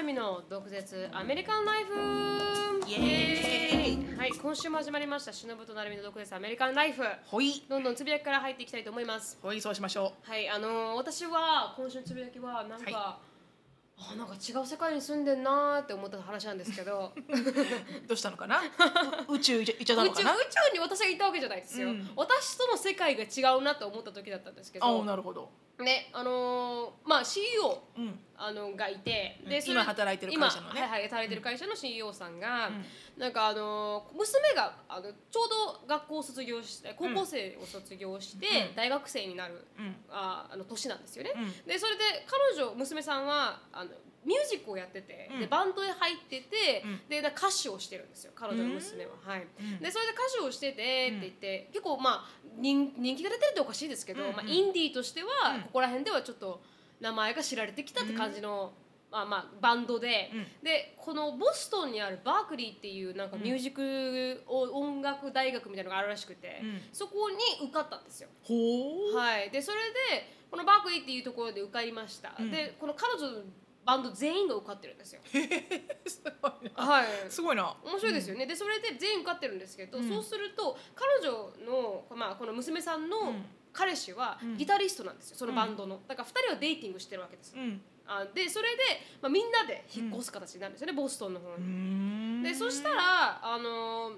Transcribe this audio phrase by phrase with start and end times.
[0.00, 1.92] なるみの毒舌アメリカンライフ。
[2.88, 4.18] イエーイ。
[4.18, 7.02] はい今週も始まりましたしのぶとなるみの毒舌アメリカンライフ。
[7.26, 7.62] ほい。
[7.68, 9.36] どんどんつぶやきから入っていきたいと思います。
[9.42, 13.18] ほいそうしましょはいあのー私は今週のつぶやきはなんか、は
[13.98, 17.12] あなんか違う世界に住んでんなーって思った話なんですけど。
[18.08, 18.62] どうしたのかな？
[19.28, 20.30] 宇宙行っちゃった宇のかな？
[20.32, 22.10] 宙に私がいたわけじゃないですよ、うん。
[22.16, 25.50] 私との世界が違うなと思った時だったんですけあどなるほど、
[25.80, 29.62] ねあのーまあ CEO うん、あのがいてうん。
[29.62, 30.72] それ今働いてる会社のね。
[30.76, 32.84] 今はいはい働いてる会社の CEO さんが、うん。
[33.20, 35.48] なんかあの娘があのちょう
[35.82, 38.74] ど学校を卒業して高校生を卒業して、うん。
[38.74, 39.96] 大学生になるうん。
[40.10, 41.32] ああの年なんですよね。
[41.34, 41.66] うん。
[41.66, 43.90] でそれで彼女娘さんはあの
[44.24, 45.40] ミュージックをやってて、うん。
[45.40, 47.00] でバンドへ入ってて、うん。
[47.08, 49.12] で歌手をしてるんですよ彼女の娘は。
[49.24, 49.46] はい。
[49.58, 49.78] うん。
[49.80, 55.62] でそれで歌手をしててって言って、結構まあ人人気が出てるっておかしいですけど、まあ、インディーとしては、うん。
[55.62, 56.62] ここら辺ではちょっと
[57.00, 58.72] 名前が知られてきたって感じの、
[59.10, 60.46] まあまあバンドで、うん。
[60.62, 66.80] でこのボストンにあるバークリーっていうなんかミュージック音楽大学みたいなのがあるらしくて、うん。
[66.92, 68.28] そこに受かったんですよ。
[69.16, 69.78] はい、でそれ
[70.12, 72.50] でこのバークリーっていうところで受かりました、うん。
[72.50, 73.42] でこの彼女の
[73.84, 75.20] バンド全員が受かってるんですよ。
[76.06, 76.84] すごいな。
[76.86, 77.06] はい。
[77.28, 77.74] すごいな。
[77.84, 80.08] 面白いですよね、でそれで全員受かってるんですけど、うん。
[80.08, 83.44] そうすると彼女の、まあ、この娘さんのうん。
[83.72, 84.56] 彼氏はうん。
[84.56, 87.80] ギタリストなんですよそのバンドの、だから2人はデイティングしてるわけです、うん。
[88.06, 88.82] あでそれで、
[89.22, 91.66] まあ、みんなで引っ越す形になるんですよね、ボストンの方うに。
[91.66, 92.42] ん。
[92.42, 94.14] でそしたらあのー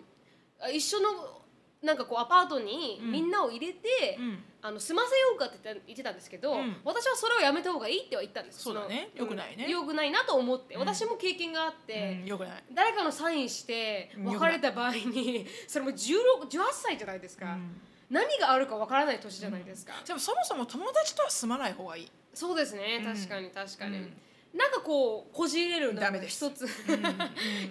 [0.73, 1.42] 一緒の
[1.83, 3.13] なんかこうアパートにうん。
[3.13, 4.45] みんなを入れて、うん。
[4.65, 6.77] あの住ませようかって言ってたんですけど、うん。
[6.85, 9.11] 私はそれをやめた方がいいっては言ったんですそうだね。
[9.17, 9.65] の良くないね。
[9.65, 10.81] うん良くないなと思って、うん。
[10.81, 12.65] 私も経験があって、うんよくない。
[12.73, 17.81] 誰かのサインしてうん別れた場合にそれも16 18歳じゃないですか、うん。
[18.11, 23.03] 何があるかわからない年じゃないですか、でもそもそも友達とは住まない方がいい、そうですね。
[23.05, 23.15] うん。
[23.15, 24.13] 確かに確かに、うん
[24.55, 26.47] なんかこうこじれるのがダメです。
[26.47, 26.67] 一つ。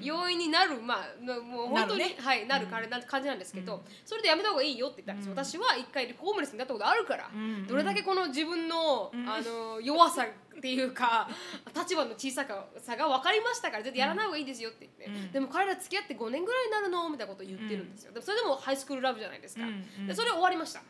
[0.02, 0.82] 要因になる。
[0.82, 3.82] まあのもう本当になるねはいなる感じなんですけど、うん。
[4.04, 7.68] それでやめた方がいいよって言ったんです私は一回ホームレスになったことあるから、うん。
[7.68, 9.30] どれだけこの自分の,、うん。
[9.30, 10.26] あの弱さ
[10.58, 11.30] っていうか
[11.76, 12.46] 立場の小さ
[12.78, 15.32] さが分かりましたから絶対やらない方がいいですよって言って、うん。
[15.32, 20.08] でも彼ら付き合って5年ぐらいになるのみたいなことを言ってるんですよ、でもそれでもハイスクールラブじゃないですか、うんうん。
[20.08, 20.82] でそれ終わりました。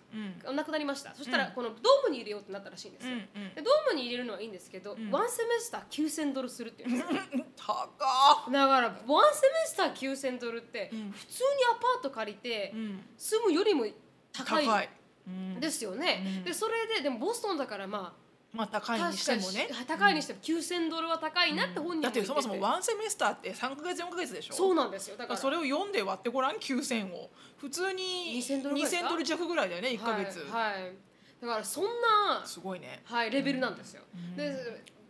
[0.47, 0.55] うん。
[0.55, 1.16] なくなりました。
[1.16, 1.44] そしたうん。
[1.45, 3.53] らこのドームに入れようってなったらしいんですよ、うんうん。
[3.55, 5.11] でドームに入れるのはいいんですけど、ん。
[5.11, 6.97] ワンセメスター9000ドルするって言う。
[6.97, 8.51] んですよ高っ。
[8.51, 11.11] だからワンセメスター9000ドルってうん。
[11.11, 13.03] 普通にアパート借りてうん。
[13.17, 13.85] 住むよりも
[14.33, 14.89] 高い
[15.59, 16.43] ですよね、うん。
[16.43, 18.16] でそれででもボストンだからま
[18.53, 19.69] まあ高あいにしてもね。
[19.88, 24.53] 高いにしても9000ドルは高いなって本人もだってそもそもンワンセメスターって3か月4か月でしょ？
[24.53, 25.16] そうなんですよ。
[25.16, 25.39] だから。
[25.39, 27.29] それを読んで割ってごらん？9000を。
[27.57, 30.94] 普通に2000ドルぐらいですか？2000ドル弱ぐらいだよね1か月、はい、はい。
[31.41, 33.01] だからそんな、すごいね。
[33.06, 34.35] はい、レベルなんですよ、うん。
[34.35, 34.53] で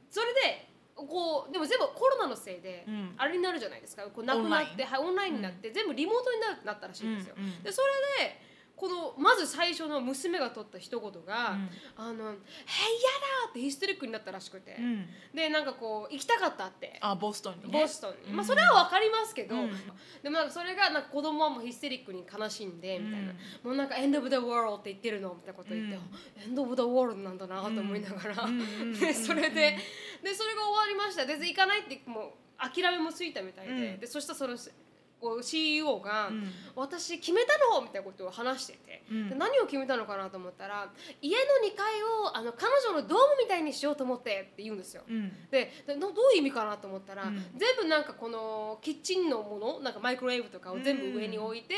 [0.10, 3.16] それでこうでも全部コロナのせいで、うん。
[3.18, 4.04] あれになるじゃないですか。
[4.04, 4.86] こうなくなってオンライン。
[4.86, 7.64] はい、オンラインになって、全部リモートになるなったらしいんですよ、うんうん。
[7.64, 7.82] でそ
[8.20, 8.51] れで
[8.82, 11.70] このまず最初の娘が取った一言が「うん。
[11.98, 12.34] あのへいやだ!」
[13.52, 15.08] ってヒステリックになったらしくて、うん。
[15.36, 16.98] でなんかこう行きたかったって。
[17.00, 17.80] あボストンにね。
[17.80, 19.72] ボストンに、うんまあそれは分かりますけど、うん。
[20.24, 23.38] でもなんかそれがなんか子供はもうヒステリックに悲しんでみたいな、うん。
[23.66, 26.00] もうなんか「エンド・オブ・ザ・ワールド」って言ってるのみたいなこと言って
[26.42, 28.48] 「エンド・オブ・ザ・ワールド」なんだなと思いながら、
[29.00, 29.78] でそれで
[30.24, 31.28] でそれが終わりました。
[31.28, 34.00] で行かないってもう諦めもついたみたいで,、うん。
[34.00, 34.58] でそしたらその
[35.22, 36.52] こう CEO が、うん。
[36.76, 39.30] 私決めたのみたいなことを話してて、うん。
[39.30, 45.04] で何を決めたのかなと思ったら家の2階をあの彼女のドームみたいにしようと思ってって言うんですよ。
[45.08, 45.32] うん。
[45.52, 47.36] ででどどういう意味かなと思ったら、うん。
[47.56, 51.76] 全部なんかこのキッチンのものなんかマイクロウェーブとかを全部上に置いて、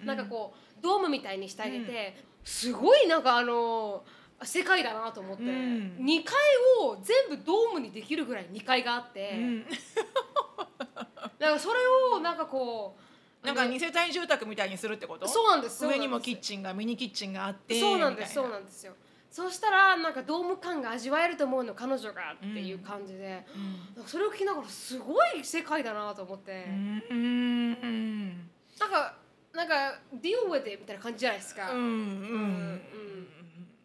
[0.00, 0.06] うん。
[0.06, 4.04] なんかこうドームみたいにしてあげて、すごいなんかあの
[4.42, 5.96] 世界だなと思って、うん。
[6.00, 6.34] 2階
[6.80, 9.66] を全部ドームにできるぐらい2階があって、うん
[11.44, 11.74] なんかそれ
[12.16, 12.96] をなんかこ
[13.42, 15.28] うなんか二世帯住宅みたいにするってこと？
[15.28, 18.94] そうなんです上にもキッチンがミニキッチンがあってそうなんですそうなんですよ。
[19.30, 23.44] そうしたらなんかドーム感が味わえると思うの彼女がっていう感じで、
[23.96, 24.04] うん。
[24.06, 27.02] それを聞きながらすごい世界だなと思って、うん。
[27.10, 28.30] うん
[28.78, 29.16] なんか
[29.52, 31.82] なんか「deal with it」みたいな感じじゃないですか、うんうん。
[31.82, 32.80] うん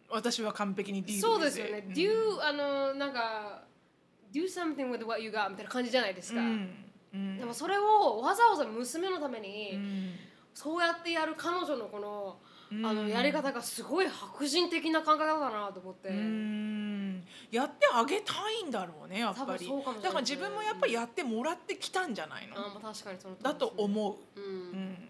[0.08, 1.92] 私は完璧にディールそうですよね「うん。
[1.92, 3.62] do」あのなんか
[4.32, 7.38] 「do something with what you got」みたいな感じじゃないですか、うんうん。
[7.38, 10.14] でもそれをわざわざ娘のために、うん。
[10.52, 12.36] そうやってやる彼女のこの,、
[12.70, 12.84] うん。
[12.86, 17.24] あのやり方がすごい白人的な考え方だなと思って、うん。
[17.50, 19.68] やってあげたいんだろうねやっぱり。
[20.02, 22.56] だから自分もやっぱりやってもらってきたんじゃないの？
[22.56, 25.08] あまあ確かにそのだと思う、ううんん、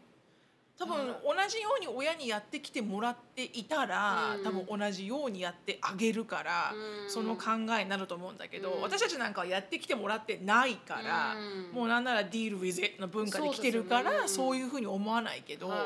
[0.81, 4.45] 多分はい同じように親にやってきてもらっていたら、うん。
[4.45, 6.73] 多分同じようにやってあげるから、
[7.05, 7.11] うん。
[7.11, 8.83] その考えになると思うんだけど、うん。
[8.83, 11.77] 私たちなんかはやってきてもらってないから、うん。
[11.77, 15.81] もうなんなら「ディール・ウィズ・の文化で来てるからそう,、いうふうに思わないけど、はい。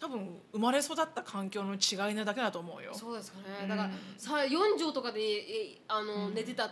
[0.00, 2.94] 多分生まれ育った環境の違いなだけだと思うよ。
[2.94, 6.34] そうですかね、うんだからさ4畳とかでえあの、うん。
[6.34, 6.70] 寝てた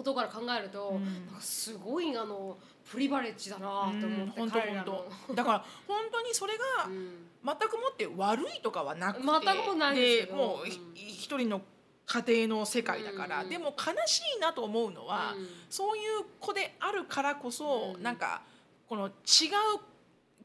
[0.00, 1.04] ことから考えると、うん。
[1.04, 2.56] なんかすごいあの
[2.90, 4.26] プリバレッジだなと思って、うん。
[4.30, 4.92] 本当彼らの。
[4.92, 7.26] 本当だから本当にそれがうん。
[7.44, 9.26] 全くもって悪いとかはなくて。
[9.26, 10.94] 全くもないでもうひうん。
[10.96, 11.62] 一人の
[12.06, 13.50] 家庭の世界だから、うん。
[13.50, 15.46] でも悲しいなと思うのは、うん。
[15.68, 18.02] そういう子であるからこそ、うん。
[18.02, 18.42] なんか
[18.88, 19.12] この違う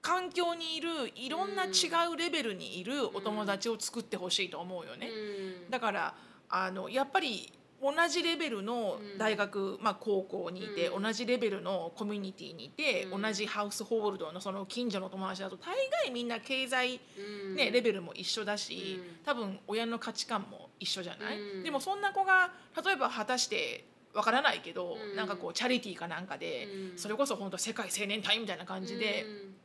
[0.02, 5.08] 環境にいるいろんな違うレベルにいるお友達を作ってほしいと思うよね。
[5.08, 5.70] うん。
[5.72, 6.16] だから
[6.50, 7.52] あのやっぱり
[7.82, 11.04] 同じレベルの大学、まあ、高校にいて、うん。
[11.04, 13.22] 同じレベルのコミュニティにいて、うん。
[13.22, 17.56] 同じハウスホールドのその近所の友達だと大概みんな経済、うん。
[17.56, 19.26] ねレベルも一緒だし、うん。
[19.26, 21.64] 多分親の価値観も一緒じゃない、うん。
[21.64, 22.52] でもそんな子が
[22.84, 25.16] 例えば果たしてわからないけど、うん。
[25.16, 26.98] なんかこうチャリティーかなんかで、うん。
[26.98, 29.56] それこそ本当世界青年隊みたいな感じで、うん。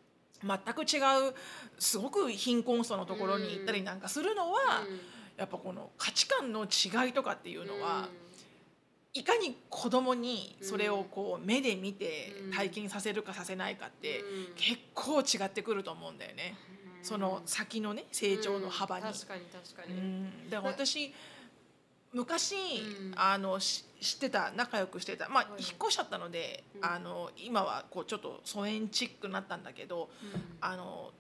[0.43, 0.99] 全く違
[1.29, 1.35] う
[1.79, 4.59] すごく貧困層のところに行ったりなんかするのは、
[5.41, 8.11] やっぱこの価値観の違いとかっていうのは、
[9.15, 12.53] いかに子供にそれをこう目で見てうん。
[12.53, 14.55] 体験させるかさせないかってうん。
[14.55, 16.55] 結構違ってくると思うんだよね。
[16.99, 17.05] うん。
[17.05, 19.07] その先のね成長の幅に。
[19.07, 19.13] うん。
[19.15, 20.51] 確かに確かうに、ん。
[20.51, 21.13] だから私
[22.13, 23.13] 昔、うん。
[23.17, 25.63] あのし知ってた仲良くしてたまあ、はい。
[25.63, 26.85] 引っ越しちゃったので、うん。
[26.85, 30.43] あの今はこうちょっと疎遠チックになったんだけどうん。
[30.61, 31.13] あの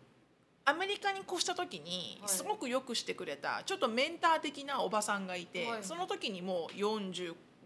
[0.64, 2.28] アメリカに越した時にはい。
[2.28, 5.84] すごくよくしてくれたちょっとメンター的なおばさんがいて、はい。
[5.84, 6.78] その時にもう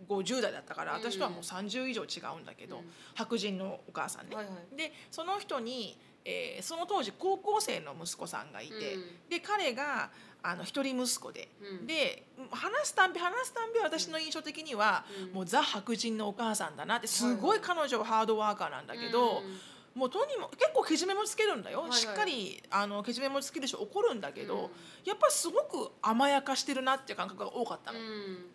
[0.08, 2.82] 4050代だったからうん私とはもう30以上違うんだけど、うん。
[3.14, 4.36] 白人のお母さんね。
[4.36, 4.76] はいはい。
[4.76, 10.10] でその人に、えーその当時高校生の息子さんがいて、うんで彼が
[10.46, 11.48] あの一人息子で、
[11.80, 11.86] うん。
[11.86, 15.32] で話すたんび話すたんび私の印象的には、うん。
[15.32, 19.58] もうザ白人のお母さんだなってすごい彼女はハードワーカーなんだけど、うん
[19.94, 24.60] もうとにも結構けじめもつけるんだよ、はいはいしっかりあのけじめもつけるし怒るんだけど、うん。
[25.04, 27.98] やっぱすごく甘やかしてるなっていう感覚が多かったの。
[27.98, 28.46] っうん。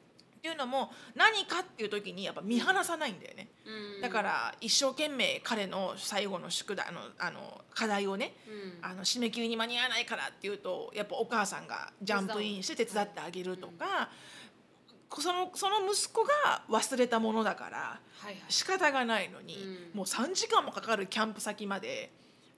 [0.41, 3.49] ていうのも何かっていう時にやっぱ見放さないんだよね。
[3.65, 4.01] うん。
[4.01, 8.33] だから一生懸命彼の最後の宿題あのあの課題をね
[8.81, 8.85] うん。
[8.85, 14.09] あの締め切りに間に合わないからっていうとやっぱお母さんがジャンプインして手伝ってあげるとか、
[15.17, 18.35] そのその息子が忘れたものだからはいはい。
[18.49, 19.55] 仕方がないのに、
[19.93, 19.97] うん。
[19.97, 22.11] もう3時間もかかるキャンプ先まで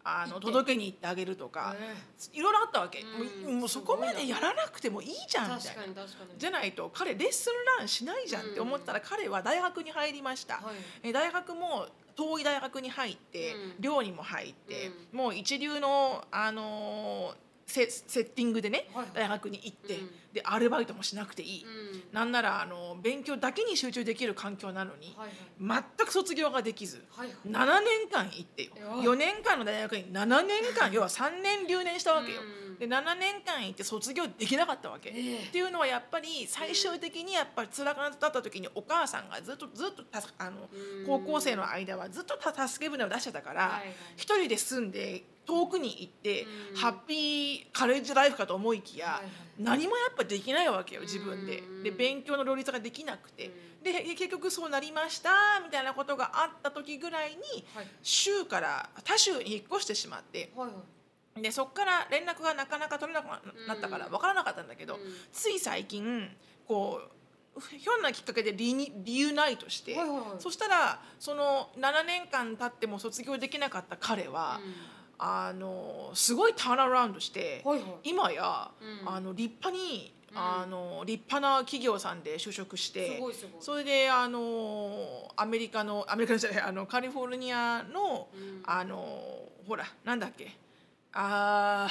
[0.04, 1.96] あの届けに行ってあげるとか、え
[2.34, 3.04] いろいろあったわけ、
[3.46, 3.60] うん。
[3.60, 6.06] もうそこまでやらなくてもいいじゃんみたいな
[6.38, 10.56] じゃないと彼レッスンランしないじゃんって思ったら彼は大学に入りました。
[10.56, 10.76] はい。
[11.04, 13.74] え大学も遠い大学に入って、うん。
[13.80, 17.01] 寮にも入って、もう一流の、あのー
[17.72, 20.10] セセッティングでね、はい大学に行って、うん。
[20.34, 22.04] でアルバイトもしなくていい、うん。
[22.14, 25.28] なんならあの勉強だけに集中できる環境なのに、はい
[25.68, 25.84] はい。
[25.98, 27.04] 全く卒業ができず。
[27.12, 27.38] はいはい。
[27.48, 28.72] 7年間行ってよ。
[28.78, 32.42] うわ4年間の大学に7年間要は3年留年したわけよ。
[32.42, 32.78] うん。
[32.78, 35.44] で7年間行って卒業できなかったわけ、ええ。
[35.44, 41.06] っていうのはやっぱり最終的にやっぱり辛くなった時にお母さんがずっとずっとたあのうん。
[41.06, 43.96] 高校生の間はずっとた助け舟を出してたからはいはい。
[44.16, 46.78] 一人で住んで遠くに行ってうん。
[46.78, 49.22] ハッピーカレッジライフかと思いきや
[49.60, 51.60] 何もやっぱできないわけよ自分で。
[51.60, 51.84] うん。
[51.84, 53.48] で勉強の両立ができなくて。
[53.48, 53.50] う
[53.82, 53.84] ん。
[53.84, 57.88] で結局そうなりましたみたいなことがあった時ぐらいにはい。
[58.02, 60.52] 州から他州に引っ越してしまって。
[60.56, 60.74] はいは
[61.38, 61.42] い。
[61.42, 63.28] でそこから連絡がなかなか取れなく
[63.68, 64.12] なったからうん。
[64.12, 65.02] 分からなかったんだけど、うん。
[65.34, 66.30] つい最近
[66.66, 67.12] こう
[67.60, 70.28] ひょんなきっかけでリニリユナイトして、はいはいはい。
[70.40, 74.62] そしたらその7年間経っても卒業できなかった彼は、
[75.24, 78.10] あのすごいターンアラウンドして、はいはい。
[78.10, 78.72] 今や、
[79.04, 79.10] うん。
[79.10, 80.38] あの立派に、うん。
[80.38, 83.22] あの立派な企業さんで就職して
[83.60, 88.64] それであのアメリカのアメリカじゃないあのカリフォルニアの、うん。
[88.66, 90.58] あのほらなんだっけ
[91.14, 91.88] あ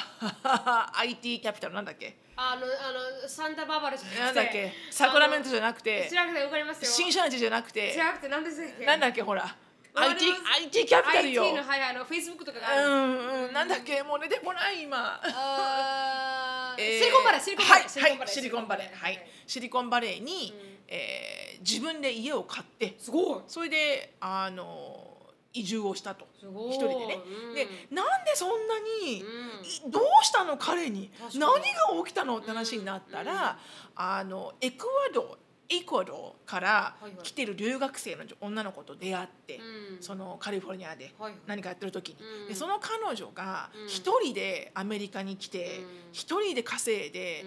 [0.95, 6.91] ー IT キャピタルなんだっけあのあのサンタバーバラじゃなくてなんだっけサクラメントじゃなくあての知らなくてわかりますよ。
[6.91, 8.87] 新シャージじゃなくてなくて何でしたっけ？
[8.87, 9.55] なんだっけほら
[9.95, 10.25] IT,
[10.65, 11.43] IT キャピタルよ。
[11.45, 12.87] IT のはいはいあのフェイスブックとかがある。
[12.87, 14.03] うんうんなんだっけ？
[14.03, 15.21] もう出てこない今。
[16.79, 18.87] えーシリコンバレーシリコンバレーはいはいシリコンバレー。
[18.97, 19.13] はい。
[19.15, 19.27] はい。
[19.47, 20.79] シリコンバレーに、うん。
[20.89, 23.41] えー自分で家を買ってすごい。
[23.47, 25.07] それであの
[25.53, 26.27] 移住をしたと。
[26.41, 27.55] 一人でね、うん。
[27.55, 29.89] でなんでそんなに、うん。
[29.89, 31.11] いどうしたの彼に？
[31.35, 31.59] 何が
[32.05, 32.39] 起きたの？
[32.39, 33.59] って話になったら、
[33.95, 35.39] あのエクアド
[35.73, 39.61] エクアドから来てる留学生の女の子と出会って、
[39.95, 40.03] うん。
[40.03, 42.49] そのカリフォルニアではい何かやってる時に、うん。
[42.49, 43.87] でその彼女がうん。
[43.87, 45.85] 一人でアメリカに来てうん。
[46.13, 47.45] 一人で稼いで、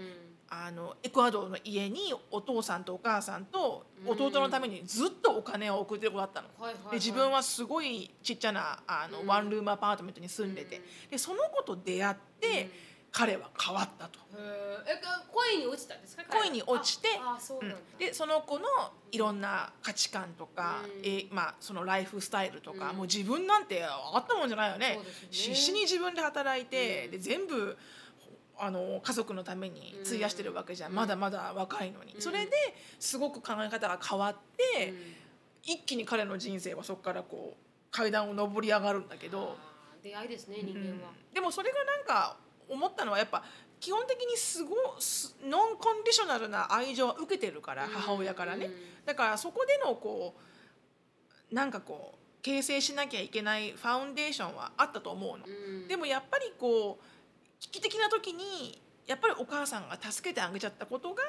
[0.50, 6.48] あのエクアドの家にお父さんとお母さんと弟のためにずっとお金を送ってる子だったの。
[6.92, 9.27] で自分はすごいちっちゃなあの、うん。
[9.27, 14.20] ワンルームアパートメントに住んでて、でその子と出会って、彼は変わったと。
[14.86, 15.00] え
[15.32, 16.24] 恋に落ちたんですか？
[16.29, 17.08] 恋に落ちて
[17.39, 18.65] そうなんでその子の
[19.12, 21.01] いろんな価値観とか、うん。
[21.03, 22.98] えーまあ、そのライフスタイルとか、うん。
[22.98, 24.96] もう自分なんてあったもんじゃないよね。
[24.96, 25.00] ね。
[25.29, 27.12] 必死に自分で働いて、うん。
[27.12, 27.77] で全部
[28.58, 30.96] あの家族のために費やしてるわけじゃん、うん。
[30.96, 32.22] まだまだ若いのに、うん。
[32.22, 32.51] それで
[33.00, 34.93] すごく考え方が変わって、
[35.63, 37.58] 一気に彼の人生はそこからこう
[37.91, 39.55] 階段を上り上がるんだけど、
[40.01, 42.38] 出会いですね人間は、うんでもそれがなんか
[42.74, 43.44] 思ったのはやっぱ
[43.80, 48.70] 基本的にすごすノンコンディショナルな愛情を受けてるから母親からね、
[49.06, 50.36] だからそこでのこ
[51.51, 55.46] うなんかこう形成しなきゃいけないファウンデーションはあったと思うの。
[55.46, 55.88] うん。
[55.88, 61.24] でもやっぱりこう危機的な時にやっぱりお母さんが助けてあげちゃったことが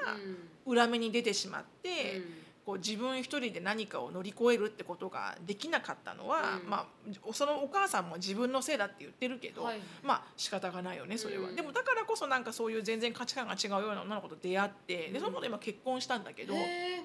[0.66, 0.72] うん。
[0.72, 6.71] 裏目に出てしまって、うんこう自分一人で何かを乗り越えるってことができなかったのは、うん。
[6.71, 9.80] まあそのお母さんも自分のせいだって言ってるけど、はい。
[10.02, 11.56] まあ仕方がないよねそれは、うん。
[11.56, 17.04] でもだからこそなんかそういう全然価値観が違うような女の子と出会ってでその子と今結婚したんだけど、へ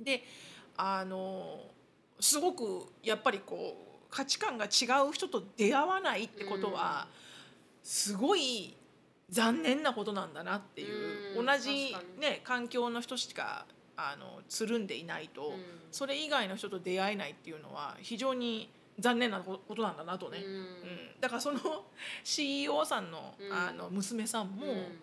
[0.00, 0.24] で
[0.76, 1.60] あの
[2.18, 7.06] すごくやっぱりこう価値観が違う人と出会わないってことは、
[7.82, 8.76] すごい
[9.30, 11.46] 残念なことなんだなっていう、うん。
[11.46, 13.64] 同じね環境の人しか
[13.96, 15.56] あのつるんでいないと、うん。
[15.90, 20.52] それ以外の人と出会えないっていうのは非常に残念なことなんだなとね、ーうん。
[20.52, 20.66] うん。
[21.20, 21.58] だからその
[22.24, 23.52] CEO さんの,、うん。
[23.52, 24.98] あの娘さんも、うん。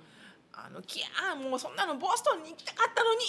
[0.51, 3.19] あのキャーもうそんなのボストンに行きたかったのに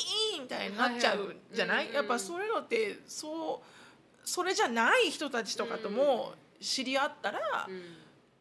[0.42, 7.38] みたいになっちゃうじゃない、はいはいやっぱそういうのってそうそれじゃない人たちとかとも知り合ったら
[7.68, 7.82] うん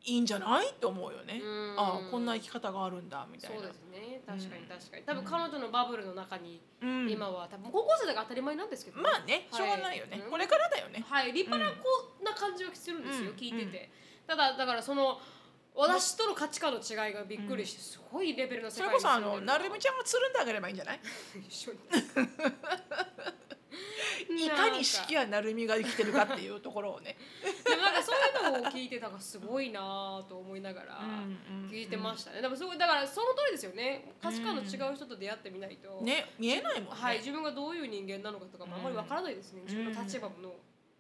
[0.06, 0.70] いいんじゃない？
[0.70, 1.76] って思うよね、うん。
[1.78, 3.58] ああこんな生き方があるんだみたいな。
[3.58, 4.22] そうですね。
[4.26, 4.68] 確かにうん。
[4.70, 5.04] 確かに。
[5.04, 7.10] 多分彼女のバブルの中にうん。
[7.10, 9.04] 今は多分高校生だから当たり前なんですけどね。
[9.04, 10.32] まあねしょうがないよね、うん。
[10.32, 11.34] これからだよね、はい。
[11.34, 13.36] 立派な子な感じはするんですよ、うん。
[13.36, 13.90] 聞いてて、
[14.26, 15.20] ただだからその
[15.76, 19.58] 私との価値観の違いがびっくりしてすごいレベルの世界それこそあのな。
[19.58, 21.00] るみちゃんがつるんであげればいいんじゃない？
[21.48, 21.80] 一緒に
[24.20, 27.18] いかに式やなるみが生きてるかっていうところをね。
[27.66, 31.02] でもなんかそういうのを聞いてたからすごいなと思いながら
[31.70, 34.14] 聞いてまししたね、でもすごいだからその通りですよね。
[34.22, 40.36] 価値観の違う人と出会ってみないと、ね見えないもんね、はい、自分がどういう人間なのかとかもあんまりわからないですね、自分の立場も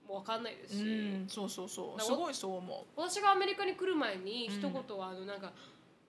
[0.07, 1.27] もわかんないですし、うん。
[1.27, 1.85] そうそうそう。
[1.89, 5.51] だからすごいそう思私がアメリカに来る前にうん一言はあのなんか、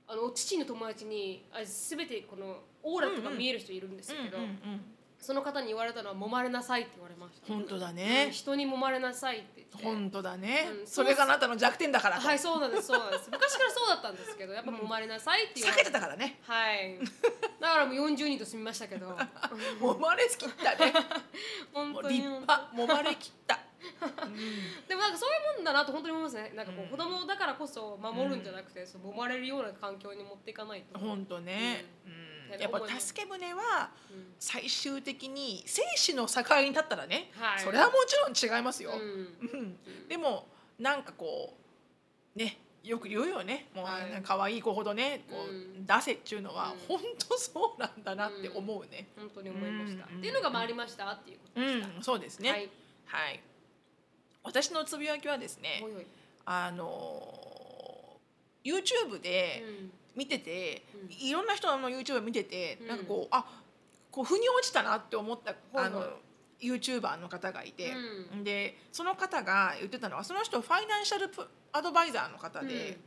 [0.06, 4.80] あの父の友達にあ全てこのオーラとか見える人いるんですう、けど、うんうんうん
[5.20, 7.46] その方に言われたのは「揉まれなさい」って言われました。
[7.46, 9.46] 本当だうんね、人に揉まれなさいって。
[9.56, 13.30] 言って本当だね、うんそれがあなたの弱点だからと、はいそうなんですそうなんです。
[13.30, 16.40] 昔からそうだったんですけどやっぱ揉まれなさいって言われ避けてたからね。
[16.42, 16.98] はい。
[17.60, 19.10] だからもう40人と住みましたけど。
[19.80, 20.92] 揉まれきったね。
[21.72, 22.70] 本当もう立に派。
[22.74, 23.60] 揉まれきった、
[24.88, 26.52] でもなんかそういうもんだなと本当に思いますね。
[26.54, 26.90] なんかこう、うん。
[26.90, 32.12] 子供だからこそ守るんじゃなくて、そう揉まれるような環境に持っていかないと、本当ね、うん。
[32.12, 34.34] うんやっぱ助け舟はうん。
[34.38, 37.60] 最終的に生死の境に立ったらね、はい。
[37.60, 39.58] それはもちろん違いますよ、うん。
[39.58, 39.76] うん。
[40.08, 40.46] でも
[40.78, 41.54] なんかこ
[42.34, 43.68] うねよく言うよね。
[43.74, 45.86] もう、は可愛い子ほどねこう、うん。
[45.86, 46.96] 出せっていうのは、うん。
[46.96, 49.08] 本当そうなんだなって思うね。
[49.16, 50.18] 本当に思いました、うん。
[50.18, 51.10] っていうのが回りました。
[51.10, 52.50] っていうことうでした、ん、そうですね。
[53.06, 53.34] ははい。
[53.36, 53.40] い
[54.42, 55.84] 私のつぶやきはですね
[56.46, 58.18] あの
[58.64, 61.26] YouTube でうん見てて、うん。
[61.28, 62.88] いろんな人の YouTube 見てて、うん。
[62.88, 63.44] なんかこうあ
[64.10, 66.04] こう腑に落ちたなって思った、はいあの
[66.60, 67.94] YouTuber の方がいて、
[68.34, 68.44] うん。
[68.44, 72.98] でその方が言ってたのはその人ファイナンシャルプアドバイザーの方で、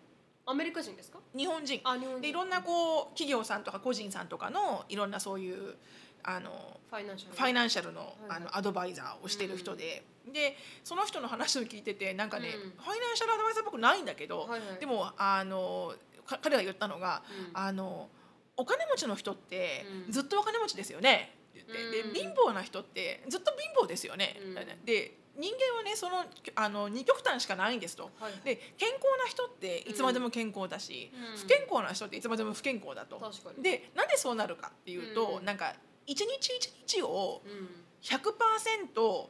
[0.48, 1.20] アメリカ人ですか？
[1.38, 1.82] 日本人。
[2.20, 5.76] でいろんなこう企業さんとか個人さんとかのいろんなそういう
[6.24, 7.36] あのファイナンシャル。
[7.36, 12.72] ファイナンシャルのはいあのアドバイザーをしてる人で、でその人の話を聞いててなんかね、うん。
[12.72, 14.80] ファイナンシャルアドバイザーっぽくないんだけど、はいはい。
[14.80, 17.58] でもあのか彼が言ったのが、うん。
[17.58, 18.10] あの
[18.56, 20.12] お金持ちの人ってうん。
[20.12, 21.32] ずっとお金持ちですよね。
[21.52, 22.14] って言って、うん。
[22.14, 24.40] で貧乏な人ってずっと貧乏ですよね、
[24.86, 26.26] で人間はねその
[26.56, 28.12] あの二極端しかないんですと。
[28.20, 28.34] はい。
[28.44, 31.38] で健康な人っていつまでも健康だし、うん。
[31.38, 33.20] 不健康な人っていつまでも不健康だと。
[33.60, 35.46] でなんでそうなるかっていうと、うん。
[35.46, 35.76] なんか
[36.06, 37.70] 一日一日をうん。
[38.04, 39.28] 100%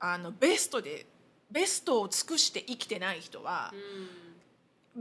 [0.00, 1.06] あのベストで
[1.52, 4.31] ベストを尽くして生きてない人はうん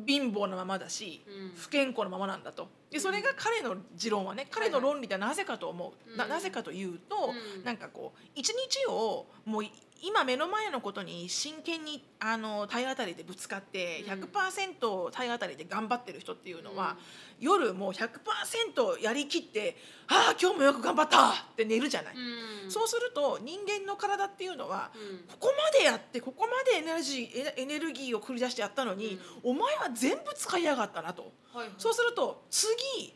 [0.08, 1.52] 貧乏のままだし、うん。
[1.56, 2.70] 不健康のままなんだと。
[2.90, 6.18] でそれが彼の持論はね彼の論理ではなぜかと思う、うん。
[6.18, 7.64] ななぜかというと、うん。
[7.64, 9.72] なんかこう一日をもうい
[10.04, 16.98] 今目の前のことに真剣にあの体当たりでぶつかってうん100%体当たりで頑張ってる人っていうのは、
[17.40, 19.78] 夜もう100%やりきって
[20.08, 22.16] 「ああ今日もよく頑張った!」って寝るじゃない。
[22.16, 31.32] うんそうすると人間の体っていうのはうんここまでやってここまでエネルギーエネエネルギーを繰り出してやったのに、お前は全部使いやがったなと。
[31.54, 33.14] はいはいそうすると次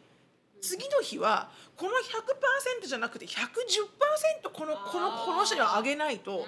[0.65, 1.91] 次の日はこの
[2.81, 6.45] 100%じゃなくて110%このこのこの人にはあげないとうん。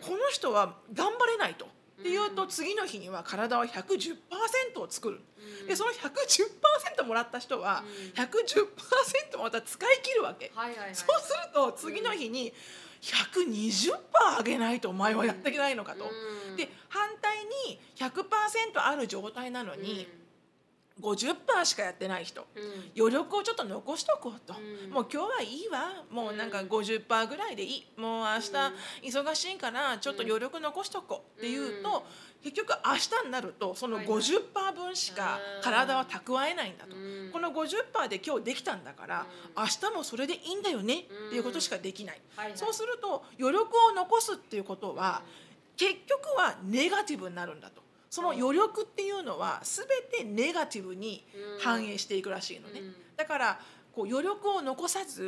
[0.00, 1.66] この人は頑張れないと。
[1.66, 4.16] っていううんと次の日には体は110%
[4.80, 5.20] を作る。
[5.60, 5.66] うん。
[5.68, 7.84] でその110%もらった人は
[8.16, 8.22] うん。
[8.22, 10.50] 110%また使い切るわけ。
[10.94, 12.52] そうすると次の日に
[13.02, 13.94] 120%
[14.38, 16.04] あげないとお前はやっていけないのかと。
[16.04, 16.56] うん。
[16.56, 20.08] で反対に100%ある状態なのに
[21.02, 22.46] 50%しかやってない人。
[22.54, 22.62] うん。
[22.62, 24.90] うん余力をちょっと残しとこうと、うん。
[24.90, 26.04] もう今日はいいわ。
[26.10, 26.68] もうなんかうん。
[26.68, 27.86] 50%ぐらいでいい。
[27.96, 31.38] もう明日忙しいからちょっと余力残しとこう。
[31.38, 32.04] っていうと、
[32.42, 34.16] 結局明日になるとそのはいはい。
[34.16, 37.30] 50%分しか体は蓄えないんだと、うん。
[37.32, 41.00] この50%で今日できたんだから、明日もそれでいいんだよね。
[41.00, 42.58] っていうことしかできない、はいはい。
[42.58, 45.22] そうすると余力を残すっていうことは、
[45.76, 47.82] 結局はネガティブになるんだと
[48.12, 51.24] その余力っていうのは全てネガティブに
[51.60, 52.94] 反映していくらしいのね、うん。
[53.16, 53.58] だから
[53.90, 55.22] こう余力を残さず、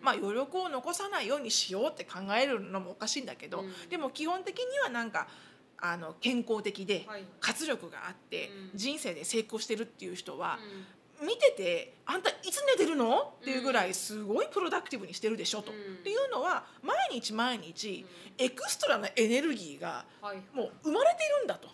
[0.00, 0.02] ん。
[0.02, 3.88] まあ余力を残さないようにしようって考えるのもおかしいんだけど、うん。
[3.90, 5.28] でも基本的にはなんか
[5.76, 7.24] あの健康的ではい。
[7.40, 8.78] 活力があって、うん。
[8.78, 15.72] 人生で成功してるっていう人は、うん見てて「あんたいつ寝てるの?」っていうぐらいすごいプロダクティブにしてるでしょと。
[15.72, 15.78] うん。
[15.78, 18.06] っていうのは毎日毎日
[18.38, 20.42] エクストラなエネルギーがはい。
[20.52, 21.68] もう生まれているんだと。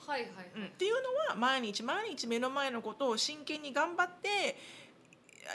[0.67, 4.57] っていうのは毎日毎日目の前のことを真剣に頑張って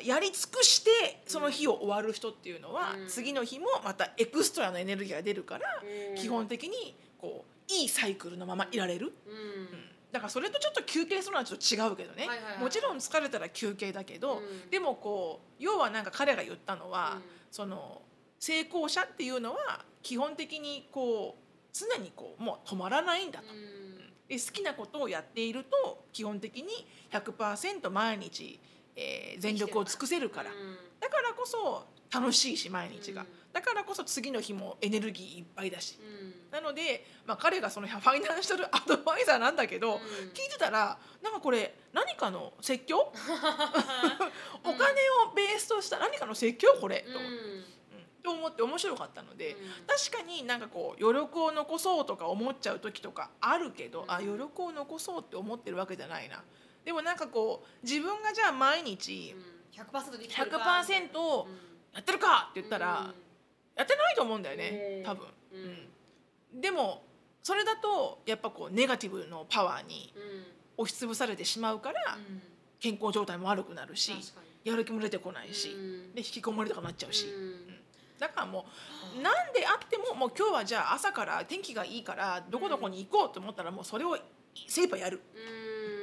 [0.04, 3.08] やり尽くしてその日を終わる人っていうのは、うん。
[3.08, 6.16] 次の日もまたエクストラのエネルギーが出るから、うん。
[6.16, 9.14] 基本的にこういいサイクルのままいられる。
[9.28, 9.34] うん。
[9.34, 12.60] うんだからそれとちょっと休憩するのはちょっと違うけどね、はいはいはい。
[12.60, 14.70] もちろん疲れたら休憩だけど、うん。
[14.70, 18.02] でもこう要はなんか彼が言ったのは、うんその
[18.40, 23.46] 成功者っていうのは基本的にこう常にこうもう止まらないんだと。
[23.46, 23.98] うん。
[24.28, 28.60] で好きなことをやっていると基本的に100%毎日、
[28.96, 30.78] えー全力を尽くせるから、うん。
[31.00, 33.28] だからこそ楽しいし毎日が、うん。
[33.54, 36.34] だからこそ次の日もエネルギーいっぱいだし、うん。
[36.52, 40.02] なので、まあ、彼がその ファイナンシャルアドバイザーなんだけど、うん。
[40.32, 43.00] 聞いてたらなんかこれ何かの説教？
[44.64, 44.82] お金
[45.26, 47.32] をベースとした何かの説教これ、と思っ
[48.24, 49.86] と思って面白かったので、うん。
[49.88, 54.12] 確かになんかこう余力を残そうとか思っちゃう時とかあるけど、うん。
[54.12, 56.44] あ余力を残そうって思ってるわけじゃないな。
[56.84, 59.62] でもなんかこう自分がじゃあ毎日うん。
[59.72, 61.48] 100%できてるか100%を
[61.94, 63.14] やってるかって言ったら、
[63.76, 65.88] やってないと思うんだよねうん多分、うん。
[66.54, 66.62] うん。
[66.62, 67.04] でも
[67.44, 70.22] それだとやっぱこうネガティブのパワーにうん。
[70.22, 70.46] うん
[70.78, 72.42] 押しつぶされてしまうからうん。
[72.80, 74.14] 健康状態も悪くなるし
[74.64, 76.16] やる気も出てこないし、うん。
[76.16, 77.76] で引きこもりとかなっちゃうし、うん。
[78.18, 78.66] だからも
[79.18, 84.18] う何であってももう今日はじゃあ朝から天気がいいからどこどこに行こうと思ったらもうそれを
[84.68, 85.61] 精一杯やる、うん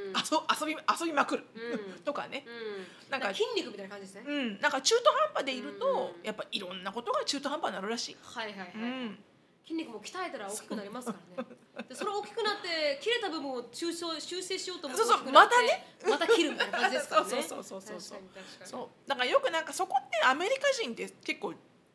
[0.08, 2.00] 遊遊び遊びまくる、うん。
[2.04, 3.10] とかね、うん。
[3.10, 4.24] なんか筋肉みたいな感じですね。
[4.26, 8.16] うん、なんか中途半端でいると、うんやっぱいろんなことが中途半端になるらしい。
[8.22, 8.70] はいはいはい。
[8.74, 9.24] うん。
[9.68, 11.48] 筋肉も鍛えたら大きくなりますからね。
[11.88, 15.94] でそれ大きくなって切れた部分を修正修正しようと思ってそうそうまたね。
[16.08, 17.28] また切るみたいな感じですからね。
[17.30, 18.18] そうそうそうそうそう。
[18.64, 19.08] そう。
[19.08, 21.54] だからよくなんかそこってアメリカ人って結構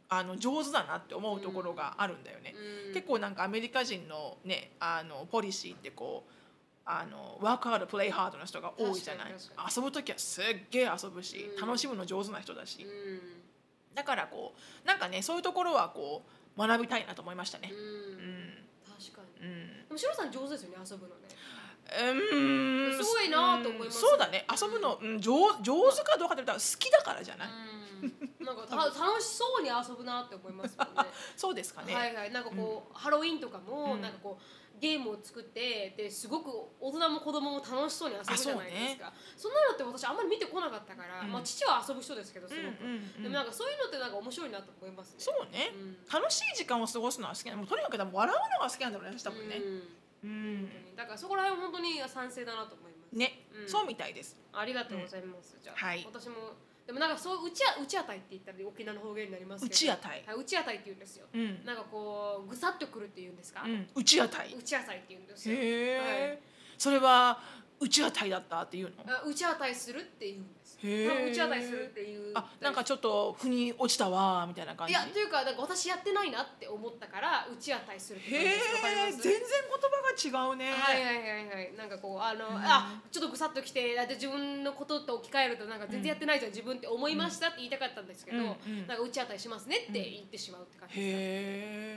[0.10, 2.54] あの上手だなって思うところがあるんだよね。
[2.88, 2.93] うん。
[2.93, 6.43] 結構なんかアメリカ人のねあのポリシーってこう
[6.86, 9.34] あのワークハードプレイハードな人が多いじゃない。
[9.34, 11.67] 遊ぶ時はすっげえ遊ぶし、うん。
[11.67, 13.19] 楽しむの上手な人だし、うん。
[13.96, 16.24] だからこうなんかねそういうところはこ
[16.58, 17.72] う学びたいなと思いましたね。
[17.72, 17.76] う。
[17.76, 17.82] うん。
[17.82, 18.54] ん
[18.86, 19.48] 確かに。
[19.48, 19.67] うん。
[19.88, 21.34] でもシロさん上手ですよね遊ぶのね。
[22.02, 23.04] うん。
[23.04, 24.46] すごいなと思いますそうだね。
[24.52, 27.48] 遊ぶの、うん、上上手かどうかって言ったら好きだからじゃない、
[28.02, 28.46] うん。
[28.46, 31.12] なんかた楽しそうに遊ぶなって思いますもんね。
[31.36, 32.32] そうですかね、はいはい。
[32.32, 34.02] なんかこう、ハロウィンとかも、うん。
[34.02, 34.43] なんかこう
[34.80, 39.14] ゲームを作ってですごく大人も子供も楽しそうに遊ぶじゃないですか。
[39.38, 41.32] そ,、んなのって私あんまり見てこなかったから、うん。
[41.32, 45.98] まあ父は遊ぶ人ですけどすごく、でもなんかそういうのってなんか面白いなと思いますねそうね、うん。
[46.12, 47.58] 楽しい時間を過ごすのは好きなの。
[47.60, 49.62] もうとにかく笑うのが好きなんだろうね多分ね、
[50.24, 50.70] うん。
[50.96, 53.16] だからそこら辺は本当に賛成だなと思います。
[53.16, 53.70] ね、うん。
[53.70, 54.36] そうみたいです。
[54.52, 56.04] ありがとうございます、じゃあ、はい。
[56.06, 56.36] 私も
[56.86, 59.74] でもなんかそううちあうちあたいって言ったら沖縄の方言になりますけど。
[59.74, 60.24] うちあたい。
[60.26, 61.26] はいうちあたいって言うんですよ。
[61.34, 65.56] うん、なんかこうぐさっとくるって言うんですか、うん、うちあたいうちあたいって言うんですよ。
[65.56, 66.39] へえ、はい。
[66.78, 67.39] それは
[67.80, 68.93] うちあたいだったっていうの？
[69.08, 72.34] あうちあたいするって言うんです打ち当たりするっていう。
[72.36, 74.93] あなんかちょっと腑に落ちたわみたいな感じ？
[74.93, 79.32] いやというかなんか私やってないなって思ったから打ち当たりするって感じへえ全然
[80.24, 81.74] 言葉が違うね、はいはいはいはい。
[81.78, 91.24] なんかこうあの、あちょっとぐさっときてだって自分のことと置き換えるとなんか全然やってないじゃん、自分って思いましたって言いたかったんですけど、なんか打ち当たりしますねって言ってしまうって感じですか、へ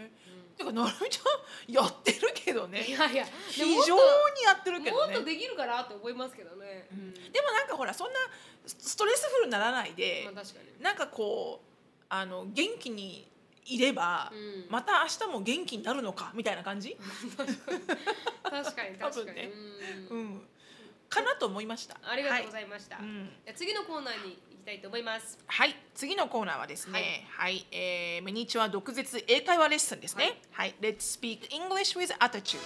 [0.04, 0.10] え、
[0.56, 2.84] てかなるみちゃんやってるけどね。
[2.84, 5.14] いやいや非常にやってるけどね。
[5.14, 7.14] もっとできるかなって思いますけどね、うん。
[7.14, 8.18] でもなんかほらそんな
[8.66, 10.82] ストレスフルにならないで、まあ確かに。
[10.82, 13.28] なんかこうあの元気に
[13.64, 14.66] いれば、うん。
[14.70, 16.96] また明日も元気になるのかみたいな感じ、
[17.36, 17.56] 確
[18.76, 19.50] かに確かに、ね。
[20.08, 20.18] うん。
[20.18, 20.42] うん、
[21.08, 21.96] かなと思いました。
[22.04, 23.04] ありがとうごいざいました、はい。
[23.04, 23.30] うん。
[23.56, 30.40] 次のコーナーにたいと思いますはい、次のコーナーはですね、はい、えーミニチュア毒舌英会話レッスンですね。
[30.50, 32.58] はい、Let's speak English with attitude。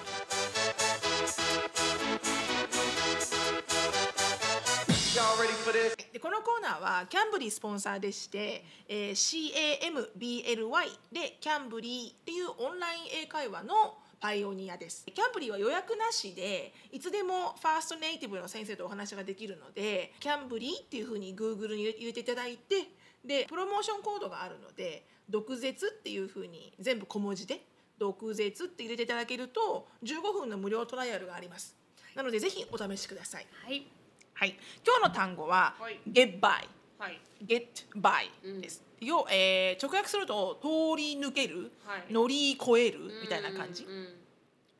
[6.12, 15.06] でこのコーナーはキャンブリースポンサーでして、えー CAMBLY でキャンブリーっていうオンライン英会話のパイオニアです。
[15.06, 22.90] キャンブリーは予約なしでいつでもファーストネイティブの先生とお話ができるのでキャンブリーっていうふうに Google に入れていただいて
[23.24, 27.62] でプロモーションコードがあるので毒舌っていうふうに全部小文字で
[27.98, 31.74] 毒舌って入れていただけると15分の無料トライアルがあります。
[32.14, 33.46] なのでぜひお試しください。
[33.64, 33.86] はい
[34.34, 34.56] はい、
[34.86, 36.66] 今日の単語は、はい get by
[37.00, 37.18] はい。
[37.46, 38.60] get by うん。
[38.60, 38.82] です。
[39.00, 40.68] 要えー直訳すると通
[41.00, 42.12] り抜ける、はい。
[42.12, 43.84] 乗り越えるみたいな感じ。
[43.84, 43.90] うん。
[43.90, 44.08] うん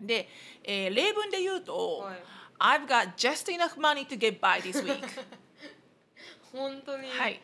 [0.06, 0.28] で、
[0.64, 2.22] えー例文で言うと、はい。
[2.59, 5.02] I've got just enough money to get by this week
[6.52, 7.09] 本当に。
[7.09, 7.40] はい。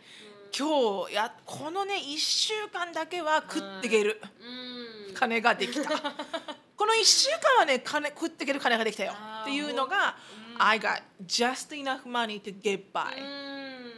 [0.56, 4.20] 今日やこのね1週間だけは食っていける、
[5.08, 5.14] うん。
[5.14, 5.88] 金ができた。
[6.76, 9.14] この1週間はね金食っていける金ができたよ。
[9.42, 10.16] っていうのが、
[10.58, 13.55] I got just enough money to get by、うん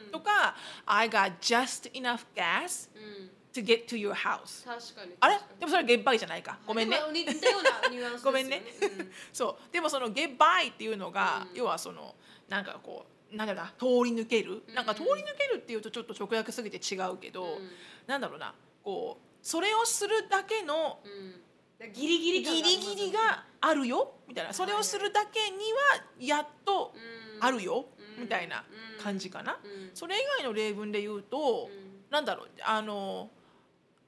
[0.08, 3.30] とか I got just enough gas うん。
[3.50, 4.68] to get to your house.
[5.20, 5.38] あれ？
[5.58, 6.58] でもそれ get by じゃないか。
[6.66, 6.98] ごめんね。
[8.22, 8.62] ごめんね。
[8.82, 9.10] うん。
[9.32, 9.72] そう。
[9.72, 11.56] でもその get by っていうのが、うん。
[11.56, 12.14] 要はその
[12.48, 17.70] なんかこうなんだろうな通り抜ける、なんか通り抜けるっていうとちょっと直訳すぎて違うけど、うん。
[18.06, 21.92] なんだろうなこうそれをするだけのうん。
[21.92, 24.12] ギリギリ感ギリギリがあるよ？
[24.28, 24.52] みたいな。
[24.52, 27.44] それをするだけにはやっとうん。
[27.44, 27.86] あるよ？
[27.97, 28.64] うんみたいな
[29.02, 29.90] 感じかな、うん。
[29.94, 32.10] それ以外の例文で言うと、うん。
[32.10, 33.30] なんだろうあの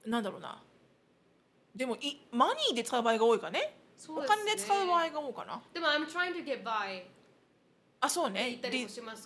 [0.07, 0.63] なんだろうな。
[1.75, 3.61] でもいマニーで使う場合が多いかね。
[3.61, 3.75] ね。
[4.27, 5.63] 金で使う場合が多いかな。
[5.73, 7.03] でも I'm trying to get by
[8.01, 8.59] あそうね。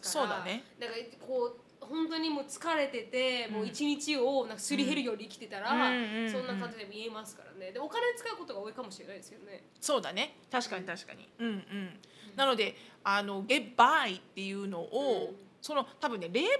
[0.02, 0.64] そうだね。
[0.78, 11.48] だからこう本当にもう疲れてて、もう一日をなんかすり減るように生きてたら、うんうんうんそんな感じで見えますからねでお金使うことが多いかもしれないですよねそうだね確かに確かにうん。
[11.48, 12.00] うん、
[12.36, 15.36] なのであの get by っていうのを、うん。
[15.60, 16.50] その多分ね例文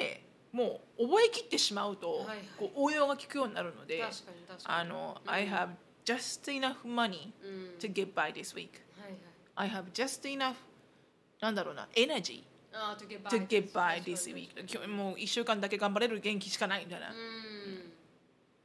[0.00, 2.38] でもう覚えきってしまうと、はいはい。
[2.58, 4.02] こう応用が効くようになるので
[4.64, 5.30] あの、うん。
[5.30, 5.68] I have
[6.04, 7.74] just enough money うん。
[7.78, 8.68] to get by this week.
[9.00, 9.10] はい
[9.56, 9.70] はい。
[9.70, 10.54] I have just enough
[11.40, 12.42] なんだろうな energy
[13.28, 14.50] to get by this week.
[14.66, 17.14] 今日もう1週間だけ頑張れる元気しかないみたいな、うん。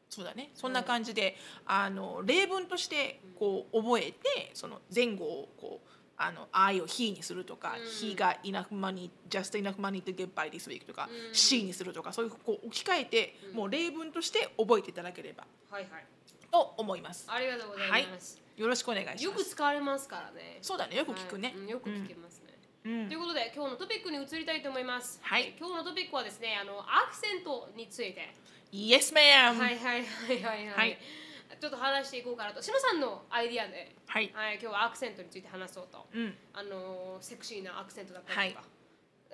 [0.09, 0.49] そうだね。
[0.55, 5.89] そんな感じで、あの例文としてこう覚えてその前後をこう
[6.21, 7.83] あの I を He にするとか、うん。
[7.85, 11.31] He が enough money just enough money to get by this week とか、うん。
[11.31, 13.55] She にするとかそういうこう置き換えて、うん。
[13.55, 16.05] もう例文として覚えていただければはいはい。
[16.51, 17.25] と思います。
[17.29, 19.23] ありがとうございます、よろしくお願いします。
[19.23, 20.59] よく使われますからね。
[20.61, 20.97] そうだね。
[20.97, 21.49] よく聞くね。
[21.49, 21.57] はい。
[21.57, 22.53] うんよく聞けますね、
[22.85, 23.07] うん。
[23.07, 25.19] ということで今日のトピックに移りたいと思います。
[25.21, 25.55] はい。
[25.57, 28.33] 今日のトピックはですね、あのアクセントについて、
[28.71, 29.57] Yes, ma'am!
[29.57, 30.97] はいはいはいはいはい、はい
[31.59, 32.61] ちょっと話していこうかなと。
[32.61, 34.31] しのさんのアイディアで、はい。
[34.33, 36.33] はい今日はアクセントについて話そうと、うん。
[36.53, 38.63] あのセクシーなアクセントだったりとか。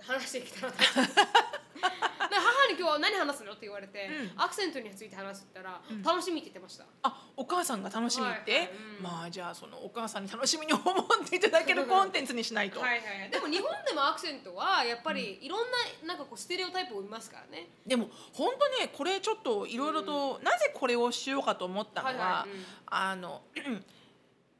[0.01, 3.51] 話していけたら 母に今日は何話すの？
[3.51, 6.85] って言われて、うんアクセントについて話すって言ったら、楽しみって言ってました。
[7.03, 9.03] あ、お母さんが楽しみって、はいはいうん。
[9.03, 10.83] まあじゃあそのお母さんに楽しみに思っ
[11.29, 12.79] ていただける コンテンツにしないと。
[12.79, 15.59] はいはいはい、でも日本でもアクセントはやっぱりいろん
[16.03, 17.69] ななんかこうステレオタイプを生みますからね。
[17.85, 22.65] でも本当ねこれちょっといろいろと、なぜこれをしようかと思ったのは、はいはいうん。
[22.87, 23.41] あの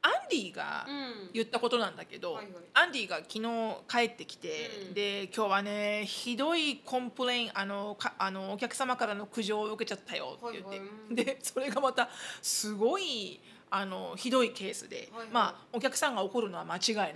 [0.06, 1.30] アンディがうん。
[1.32, 2.54] 言ったことなんだけど、はいはい。
[2.74, 4.94] アンディが昨日帰ってきて、うん。
[4.94, 10.88] で今日はねひどい complain あのかあのお客様からの苦情を受けちゃったよって言って、はいはい。
[11.10, 12.08] うんでそれがまた
[12.40, 15.28] すごいあのひどいケースで、はいはい。
[15.32, 17.14] まあお客さんが怒るのは間違いない。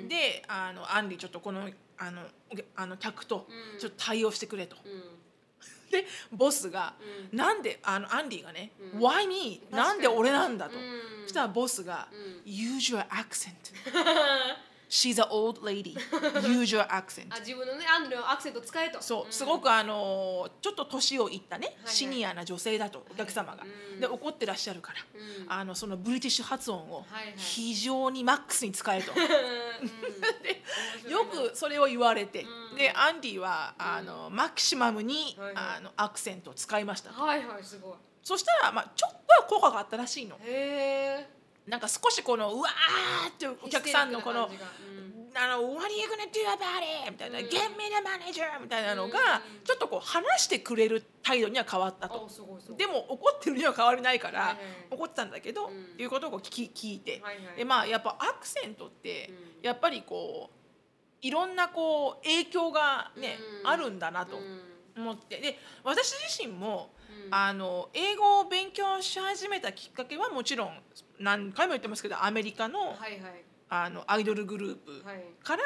[0.00, 0.08] うん。
[0.08, 2.22] であのアンディちょっとこのあの
[2.76, 3.80] あの客とうん。
[3.80, 4.76] ちょっと対応してくれと。
[5.86, 6.94] うんでボスが、
[7.32, 9.62] うなんであのアンディがね「うん Why me?
[9.70, 11.00] なんで俺なんだ?」と、うん。
[11.22, 13.54] そしたらボスがうん「Use your accent」
[14.88, 15.96] She's an old lady.
[16.46, 17.26] Use your accent.
[17.30, 19.02] あ自分のねアンのアクセント使えと。
[19.02, 19.32] そう、ん。
[19.32, 24.00] すごくあのちょっと年をいったね、はいシニアな女性だとお客様が、うん。
[24.00, 24.98] で怒ってらっしゃるから、
[25.44, 25.52] うん。
[25.52, 27.04] あのそのブリティッシュ発音を
[27.36, 29.12] 非常にマックスに使えと、
[31.10, 32.76] よくそれを言われて、うん。
[32.76, 37.20] でアンディはあのマキシマムに、あのアクセントを使いましたと。
[37.20, 37.94] はいはいすごい。
[38.22, 40.36] そしたら、まあ、ちょっとは効果があったらしいの。
[40.42, 41.28] へえ
[41.66, 44.48] なんか少しこのうわーってお客さんのこの
[45.36, 47.10] What are you gonna do about it?
[47.10, 47.44] みたいな、うん。
[47.44, 48.58] Get me the manager!
[48.62, 49.64] みたいなのが、うん。
[49.64, 52.26] ちょっとこう話してくれる態度には変わったと。
[52.78, 54.56] でも怒ってるには変わりないから、
[54.90, 55.72] 怒ってたんだけど、うん。
[55.72, 57.22] っていうことを聞聞いて、
[57.54, 59.28] でまあやっぱアクセントって、
[59.60, 59.66] うん。
[59.66, 60.56] やっぱりこう
[61.20, 63.68] いろんなこう影響がね、うん。
[63.68, 65.02] あるんだなとうん。
[65.02, 65.38] 思って。
[65.38, 66.94] で私自身も、
[67.26, 67.34] うん。
[67.34, 70.78] あの英語を勉強し始めたきっかけはもちろん
[71.20, 73.44] 何回も言ってますけどアメリカの,、はいはい。
[73.68, 75.62] あのアイドルグループはいから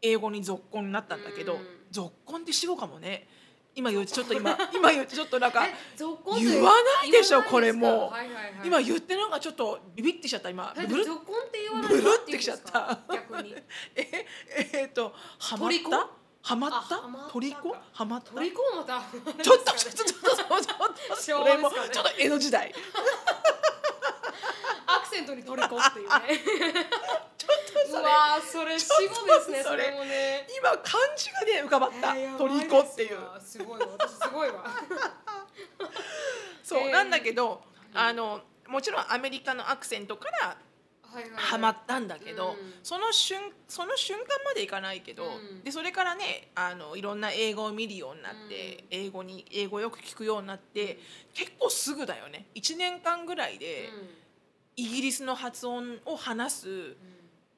[0.00, 3.28] 英語に続婚になったんだけど、うん続婚って死語かもね。
[3.74, 5.66] 今言ってちょっと今 今言ってちょっとなんか
[5.98, 8.10] 言わないでしょこれもう。
[8.12, 8.54] はいはいはい。
[8.64, 10.72] 今言ってなんかちょっとビビってきちゃった今。
[10.74, 11.10] ブルって
[11.60, 12.98] 言わないブルのってきちゃった。
[13.12, 13.54] 逆に。
[13.94, 14.26] え
[14.72, 15.90] えーっとハマっ虜？
[15.90, 16.08] た？
[16.44, 18.32] ハマったトリコハマった？
[18.32, 19.02] トリコまた
[19.42, 22.74] ちょっとちょっとちょっとちょっとちょっと江戸時代
[25.12, 26.14] セントにトリコっていうね
[27.36, 34.64] ちょっとそれうわーそれ死語ですねそれもね今漢字がね浮かばった、えートリコっていうすごいわ私すごいわ
[36.62, 37.62] そう、えーなんだけど
[37.94, 40.56] あのもちろんアメリカのアクセントから
[41.12, 45.26] はいはいはいハマったんだけど、うんその瞬その瞬間までいかないけど、う
[45.60, 50.98] んでそれからねあのいろんな英語を見るようになって、英語に英語よく聞くようになって
[51.34, 53.90] 結構すぐだよね1年間ぐらいで
[54.76, 56.96] イギリスの発音を話すうん。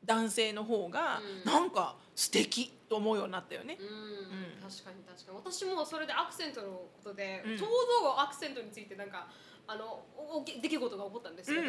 [0.05, 1.51] 男性の方が、うん。
[1.51, 3.79] なんか素敵と思うようになったよね。
[3.81, 5.39] うん、確かに確かに。
[5.39, 7.59] 私もそれでアクセントのことで、うん。
[7.59, 7.71] ちょう
[8.03, 9.27] どアクセントについてなんか
[9.67, 10.05] あの
[10.45, 11.63] 出来事が起こったんですけど、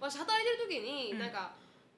[0.00, 1.18] 私働いてる時に、うん。
[1.18, 1.52] なんか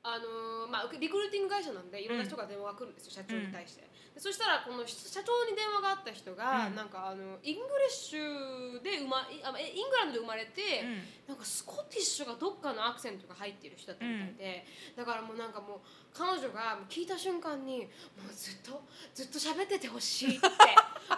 [0.07, 3.83] あのーまあリクルーティング会社なんでいろんな人が電話が来るんですよ、社長に対して、
[4.15, 6.75] でそしたらこの社長に電話があった人が、うん。
[6.75, 10.87] なんかあの English で生まイングランドで生まれて、
[11.27, 14.67] なんかスコティッシュがどっかのアクセントが入ってる人だったみたいで、
[14.97, 15.79] だからもうなんかもう
[16.15, 18.83] 彼女が聞いた瞬間にもうずっと
[19.15, 20.47] ずっと喋っててほしいって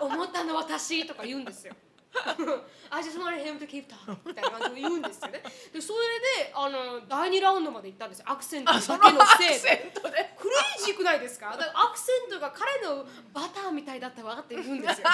[0.01, 1.75] 思ったの私とか言うんですよ。
[2.91, 5.43] I just want him to keep talking みたいな感じで言うんですよね。
[5.73, 8.25] でそれであの第2ラウンドまで行ったんですよ。
[8.29, 9.93] アクセントだけのせいで。
[10.39, 11.51] クレイジーくないですか？
[11.51, 15.07] だからアクセントが彼のバターみたいだったわって言うんですよ。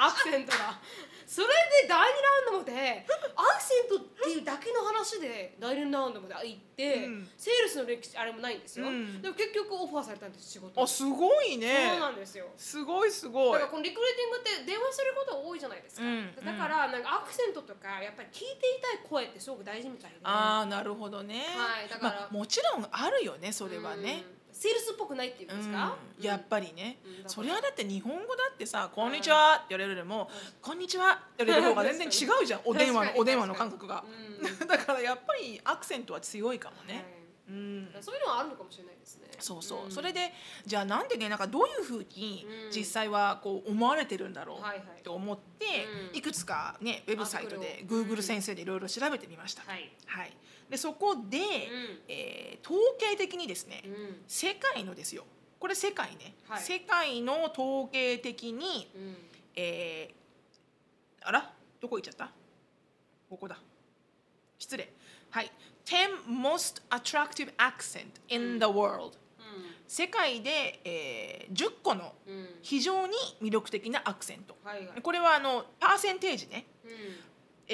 [0.00, 0.78] アクセントが
[1.26, 1.46] それ
[1.82, 3.06] で第2ラウンドまで
[3.36, 7.28] アクセントっていうだけの話で第2ラウンドまで行って、うん。
[7.36, 9.22] セールスの歴史あれもないんですよ、うん。
[9.22, 12.46] でも結局オファーされたんです仕事あすごいそうねなんですよ。
[12.56, 13.52] すごいすごい。
[13.52, 34.04] だからこのリクルーティングって電話すること多いじゃないですか、うんだからなんかアクセントとかやっぱり聞いていたい声ってすごく大事みたいでああなるほどね、はいだからまあ、もちろんあるよねそれはね、うんセールスっぽくないっていうんですか、うんやっぱりね、うんそれはだって日本語だってさ「こんにちは」って言われるよりも「こんにちは」って言われる方が全然違うじゃん お電話のお電話の感覚が。
[34.06, 34.66] うん。
[34.66, 37.04] だからやっぱりアクセントは強いかもね、はい。
[37.48, 37.94] うん。
[38.00, 39.28] そういうのはあるのかもしれないですね。
[39.38, 39.90] そうそう、ん。
[39.90, 40.32] それで
[40.66, 42.70] じゃあなんでねなんかどういうふうにうん。
[42.70, 46.16] 実際はこう思われてるんだろうと思って、うん。
[46.16, 49.90] いくつかねウェブサイトでアーティクル先生でいろいろ調べてみました、はい。
[50.06, 50.36] はい、
[50.72, 51.44] でそこで、うん。
[52.08, 54.22] えー統計的にですね、うん。
[54.28, 55.24] 世界のですよ。
[55.58, 56.62] これ世界ね、はい。
[56.62, 59.16] 世界の統計的に、うん。
[59.56, 62.32] えーあらどこ行っちゃった？
[63.28, 63.58] ここだ。
[64.58, 64.92] 失礼。
[65.30, 65.50] はい。
[65.84, 69.18] 10 most attractive accent in the world、
[69.88, 72.48] 世界で、えー10個のうんうん。
[72.62, 74.56] 非常に魅力的なアクセント。
[74.64, 75.02] はいはい。
[75.02, 76.90] これはあのパーセンテージね、うん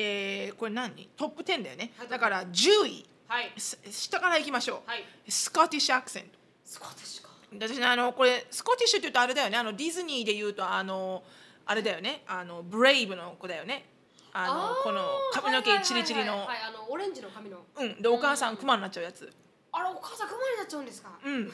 [0.00, 1.08] えーこれ何？
[1.16, 1.92] トップ10だよね。
[1.98, 2.08] はい。
[2.08, 3.06] だから10位。
[3.26, 3.52] はい。
[3.56, 5.04] す下からいきましょう、はい。
[5.28, 6.38] スコティッシュアクセント。
[6.64, 7.30] スコティッシュか。
[7.52, 9.58] 私ねあのこれスコティッシュって言うとあれだよね。
[9.58, 11.22] あのディズニーで言うとあの
[11.66, 12.22] あれだよね。
[12.26, 13.84] あのブレイブの子だよね。
[14.32, 15.00] あのこの
[15.32, 16.46] 髪の毛チリチリの。
[16.88, 17.58] オレンジの髪の。
[17.76, 18.00] うん。
[18.00, 19.32] でお母さんクマになっちゃうやつ
[19.70, 21.10] あらお母さんクマになっちゃうんですか？
[21.24, 21.52] うん。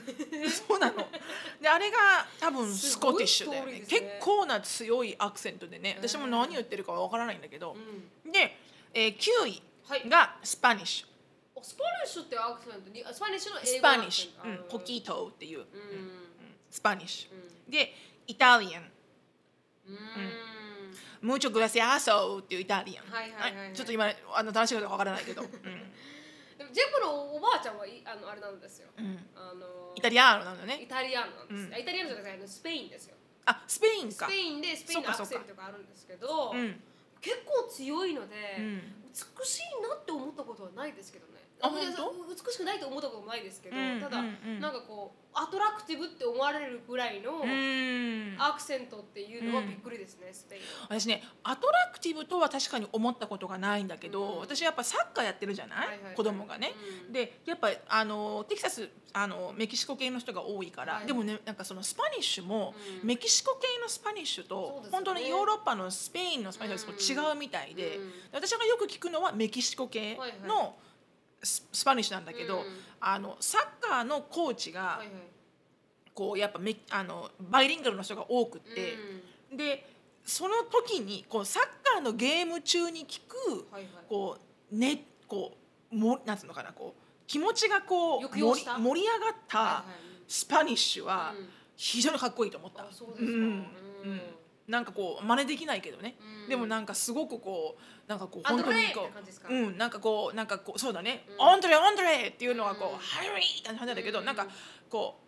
[0.49, 1.09] そうなの。
[1.61, 1.97] であれが
[2.41, 4.01] 多分 Scottish だよねですね。
[4.01, 6.09] 結構な強いアクセントでねうん。
[6.09, 7.75] 私も何言ってるかわからないんだけど
[8.25, 8.33] うん。
[8.33, 8.57] で、
[8.93, 10.09] えー、9位はい。
[10.09, 11.07] が Spanish。
[11.57, 15.67] お Spanish ってアクセントにあスパニッシュの英ス語パニッシュ、うん、 poquito っていう、うん。
[16.71, 17.93] スパニッシうュで
[18.27, 18.83] イタリアン。
[18.83, 18.87] ん。
[19.87, 21.29] うん。
[21.29, 23.67] ムーチョグラシアーソっていうイタリアン、はいはいはい。
[23.67, 23.75] はい。
[23.75, 25.49] ちょっと今あの正しいことかわからないけど、うん、
[26.75, 28.91] ジェフのおばあちゃんはいあのあれなんですよ。
[28.99, 29.15] うん。
[29.39, 30.83] あのイタリアーノなんだね。
[30.83, 31.75] イタリアンなんです、うん。
[31.75, 33.15] あイタリアンじゃなくてあのスペインですよ。
[33.47, 34.27] あスペインか。
[34.27, 36.83] スペインでスペインのアクセントがあるんですけど、うん。
[37.23, 38.83] 結構強いので、うん。
[39.15, 41.47] 美しいなって思ったことはないですけどね。
[41.63, 44.61] あ本美しくないと思ったこともないですけど、うんただ、うんうん。
[44.61, 48.37] なんかこうアトラクティブって思われるぐらいのうん。
[48.39, 50.63] アクセントっていうのはびっくりですね、スペイン。
[50.63, 51.01] は。
[51.01, 54.41] 私ね attractive とは確かに思ったことがないんだけど、うん。
[54.41, 56.15] 私やっぱサッカーやってるじゃない、はいはいはい。
[56.15, 56.73] 子供がね。
[57.07, 57.13] うん。
[57.13, 61.03] でやっぱあのテキサスあのメキシコ系の人が多いから、はい。
[61.03, 63.07] はいでもねなんかその Spanish も、うん。
[63.07, 64.89] メキシコ系の Spanish と、ね。
[64.91, 68.13] 本当にヨーロッパのスペインの Spanish と違うみたいで、うん。
[68.33, 70.39] 私がよく聞くのはメキシコ系はいはい。
[70.47, 70.77] の
[71.45, 72.65] ス Spanish なんだけど、うん。
[73.01, 75.09] あのサッカーのコーチが、はいはい。
[76.15, 78.97] こうやっぱメあのバイリンガルの人が多くって、
[79.57, 79.87] で
[80.25, 83.89] その時にこうサッカーのゲーム中に聞くうんはいはい。
[84.09, 84.39] こ
[84.73, 85.57] うねこ
[85.93, 89.93] うもなんつうのかなこう気持ちがこう盛り上がっはいたはい。
[90.29, 91.49] スパニッシュはうん。
[91.77, 92.85] 非常にかっこいいと思った。
[92.85, 93.35] あそうですか、うん。
[93.35, 93.41] うん。
[93.41, 93.47] う
[94.15, 94.21] ん
[94.67, 96.49] なんかこう真似できないけどね、うん。
[96.49, 99.11] でもなんかすごくこうなんかこう本当にこ
[99.51, 101.47] ううんなんかこうなんかこうそうだね、うん。
[101.47, 102.99] アンドレアンドレっていうのはこう、うん。
[102.99, 104.25] ハリーって感じなんだけど、うん。
[104.25, 104.47] なんか
[104.89, 105.21] こ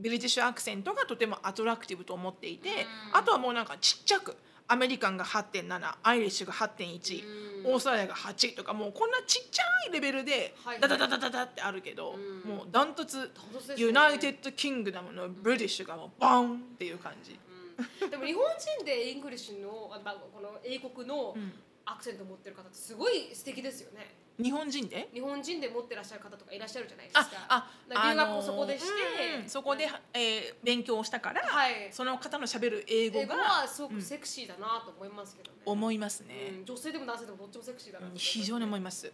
[0.00, 2.72] British アクセントがとても attractive と思っていて、う
[3.14, 3.16] ん。
[3.18, 4.36] あとはもうなんかちっちゃく
[4.68, 7.24] American が8.7 Irish が8.1、
[7.64, 7.72] うん。
[7.72, 10.80] オーストラリアが8とかもうこんなちっちゃいレベルではい。
[10.80, 12.56] ダダダダダダってあるけど、うん。
[12.56, 13.32] もうダントツ
[13.76, 17.36] United Kingdom の British がもうバンっていう感じ。
[17.78, 18.44] うんでも日本
[18.76, 21.52] 人で English のあまあこの英国のうん。
[21.90, 24.14] アクセントを持ってる方ってすごい素敵ですよね。
[24.36, 25.08] 日本人で？
[25.14, 28.90] 日本人で持ってらっしゃる方とかいらっしゃるじゃないですあかあ留学をあのーそこでして
[29.36, 31.88] うんうんそこで、えー勉強をしたから、はい。
[31.90, 39.06] その方のしゃべる英語がはすごくセクシーだなと思いますけどね、思いますうね、ん女性でも男性でもどっちもセクシーだなと思います非常に思います。
[39.06, 39.12] うん。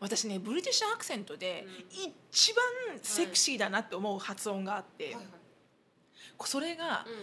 [0.00, 1.70] 私ね British アクセントでう
[2.08, 2.12] ん。
[2.30, 2.64] 一番
[3.02, 5.24] セクシーだなって思う発音があって、はいはい。
[6.46, 7.14] それが、うん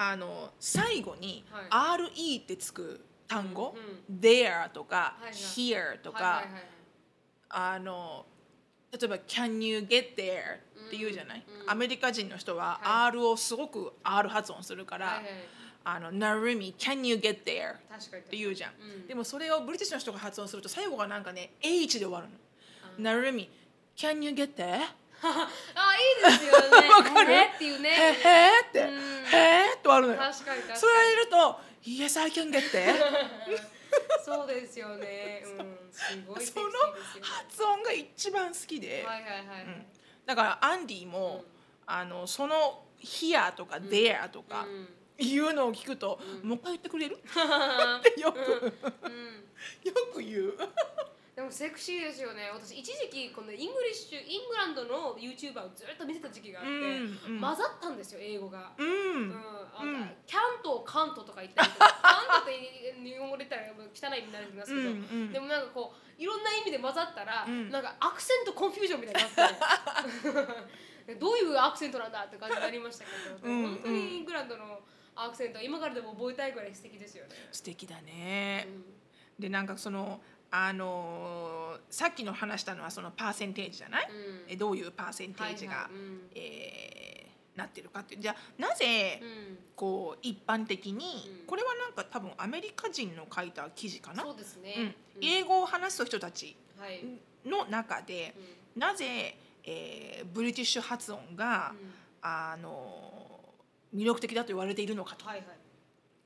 [0.00, 6.44] あの最後には RE ってつく単語、う there とか、here とか、
[7.48, 8.24] あの
[8.92, 15.20] 例えば Can you get there って言うじゃない、うんアメリカ人の人はは R をすごく R 発音するから、
[15.84, 19.06] あの Narumi Can you get there って言うじゃん、うん。
[19.08, 22.28] でもそれをブリティッシュの人が発音すると最後がなんかね H で終わる
[22.96, 23.48] うんの Narumi
[23.96, 24.78] Can you get there?
[25.74, 26.88] あいいですよね。
[26.94, 27.32] わかる？
[27.32, 27.90] えーっていうね。
[27.90, 28.88] へって、うん。
[28.88, 30.18] へーって終わるのよ。
[30.20, 30.80] 確かに確かに。
[30.80, 33.28] それを入れると Yes I can get there
[34.24, 35.42] そうですよね。
[35.44, 37.24] うん、すごいセクシーその。
[37.24, 39.62] 発音が一番好きで、はいはいはい。
[39.64, 39.86] うん。
[40.26, 41.44] だからアンディも、
[41.86, 44.88] あのその「here」とか「there」とかうん。
[45.20, 46.48] いうのを聞くと、うん。
[46.50, 47.16] もう一回言ってくれる？
[47.16, 47.18] っ
[48.14, 48.72] てよく。
[49.02, 49.48] うん、
[49.82, 50.54] よく言う。
[51.38, 52.50] でもセクシーですよね。
[52.50, 56.70] 私一時期この English イングランドの YouTuber をずっと見てた時期があって、
[57.30, 58.74] うんうん混ざったんですよ英語が。
[58.76, 62.58] ううんうんキャントカントとか言ったりとかカントって
[62.90, 69.54] 日本語で言ったら汚い意味になりますけど、うんうんでもなんかこういろんな意味で混ざったら、うんなんか accent confusion みたいになっ
[71.06, 74.82] て どういうアクセントなんだって感じになりましたけど、うん本当にイングランドの
[75.14, 77.30] アクセントは今からでも覚えたいぐらい素敵ですよね。
[77.52, 78.70] 素敵だねう。
[78.74, 78.98] ん
[79.38, 80.20] でなんかその
[80.50, 81.58] あのー
[81.90, 84.52] さっきの話したのはそのパーセンテージじゃない、うん。
[84.52, 85.92] えどういうパーセンテージが、はいはい。
[85.92, 86.20] うん。
[86.34, 88.14] えーなってるかって。
[88.14, 89.58] いうじゃあなぜうん。
[89.74, 94.74] こう一般的に、うんこれはなんか多分アメリカ人の書いた記事かな、そうですね、
[95.16, 96.56] うん、英語を話す人たち
[97.44, 98.34] の中で
[98.76, 101.90] なぜ、えーブリティッシュ発音が、うん。
[102.20, 103.40] あの
[103.94, 105.24] 魅力的だと言われているのかと。
[105.24, 105.46] はいはい。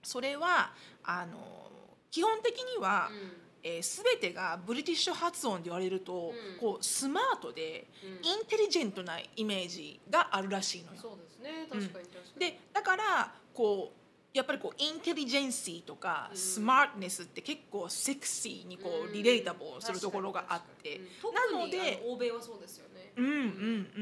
[0.02, 0.72] それは
[1.04, 1.70] あの
[2.10, 6.58] 基本的には、うんえー、全てがブリティッシュ発音で言われると、うん。
[6.58, 8.26] こうスマートでうん。
[8.26, 10.98] インテリジェントなイメージがあるらしいのよ。
[11.00, 11.66] そうですね。
[11.70, 16.36] 確かに確かに、でだからこうやっぱりこうインテリジェンシーとか、うん。
[16.36, 21.00] スマートネスって結構セクシーにこう、うんリレータブルするところがあって、う
[21.30, 21.56] ん。
[21.56, 23.40] なので欧米はそうですよね、うんうんう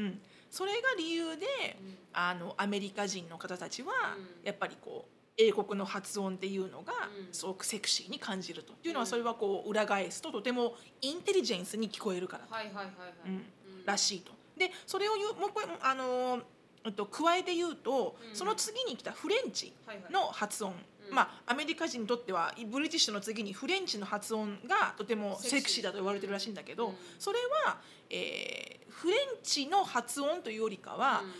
[0.07, 0.21] ん。
[0.49, 1.45] それが理由で
[1.79, 1.97] うん。
[2.13, 4.45] あのアメリカ人の方たちは、うん。
[4.45, 6.93] やっぱりこう英国の発音っていうのが
[7.27, 7.33] うん。
[7.33, 8.73] すごくセクシーに感じると。
[8.73, 9.07] っていうのはうん。
[9.07, 12.45] それはこう裏返すととてもインテリジェンスに聞こえるから。
[12.49, 12.93] はいはいはいはい、
[13.25, 13.33] うん。
[13.33, 13.43] うん。
[13.85, 14.31] らしいと。
[14.57, 16.39] でそれを言うもう一個あの
[16.85, 18.35] えっと加えて言うと、うん。
[18.35, 20.13] その次に来たフレンチはいはい。
[20.13, 20.73] の発音、
[21.09, 21.15] うん。
[21.15, 26.95] まあアメリカ人にとってはブリティッシュの次にフレンチの発音がとてもセクシーだと言われてるらしいんだけど、うん。
[27.17, 27.79] それは、
[28.09, 31.31] えー French の発音というよりかは、うん。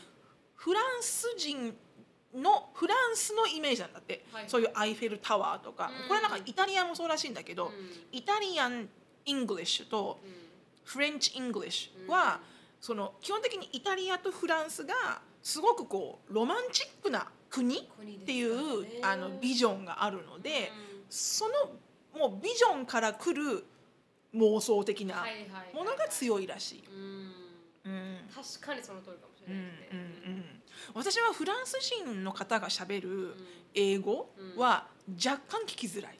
[0.55, 1.75] フランス人
[2.35, 4.45] のフランスのイメージなんだって、はい。
[4.47, 6.07] そういう Eiffel Tower とか、うん。
[6.07, 7.71] これなんかイタリアもそうらしいんだけど、うん。
[8.11, 8.89] Italian
[9.25, 10.31] English とうん。
[10.83, 12.39] French English は、
[12.79, 17.81] その基本的にイタリアとフランスがすごくこうロマンチックな国っ
[18.25, 21.05] ていう、ねあのビジョンがあるので、うん。
[21.09, 21.53] その
[22.19, 23.63] もうビジョンから来る
[24.35, 25.25] 妄想的な
[25.73, 26.83] ものが強いらしい。
[28.33, 29.30] 確かにその通りかも。
[29.30, 30.45] しれうんないですね、うんうん。
[30.93, 33.35] 私はフランス人の方がしゃべるうん。
[33.73, 36.17] 英語は若干聞きづらい。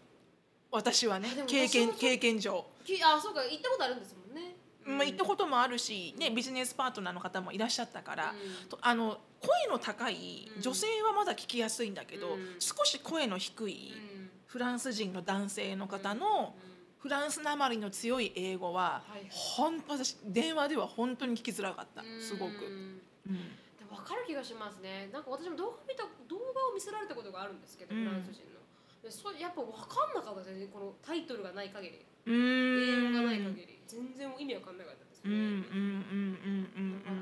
[0.71, 4.55] 私はね経験経験上、きあそうか行ったことあるんですもんね、
[4.85, 8.69] まあ、行ったこともあるし、ね、ビジネスパートナーの方もいらっしゃったから、うん。
[8.69, 12.55] とあの声の高い女性はまだ聞きやすいんだけど、うん。
[12.59, 14.29] 少し声の低いうん。
[14.45, 16.55] フランス人の男性の方の
[16.99, 19.27] フランスなまりの強い英語ははいはい。
[19.29, 22.01] 本当私電話では本当に聞きづらかった。
[22.21, 23.01] すごく。
[23.27, 23.35] うん。
[23.35, 23.41] うん
[23.77, 25.09] でも分かる気がしますね。
[25.11, 28.05] なんか私も動画見た動画を見せられたことがあるんですけど、うん。
[28.05, 28.61] フランス人の。
[29.01, 32.05] でそれやっぱ分かんなかったですねこのタイトルがない限り。
[32.25, 33.09] うーん。
[33.09, 33.81] 英語がない限り。
[33.87, 37.15] 全然意味わかんなかったですうんうんね、うんだか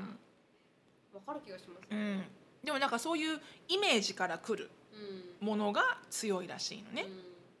[1.14, 2.18] ら分かる気がしますうんうん。
[2.18, 2.30] ね
[2.62, 4.70] でもなんかそういうイメージから来る
[5.40, 5.46] うん。
[5.46, 7.06] ものが強いらしいのね。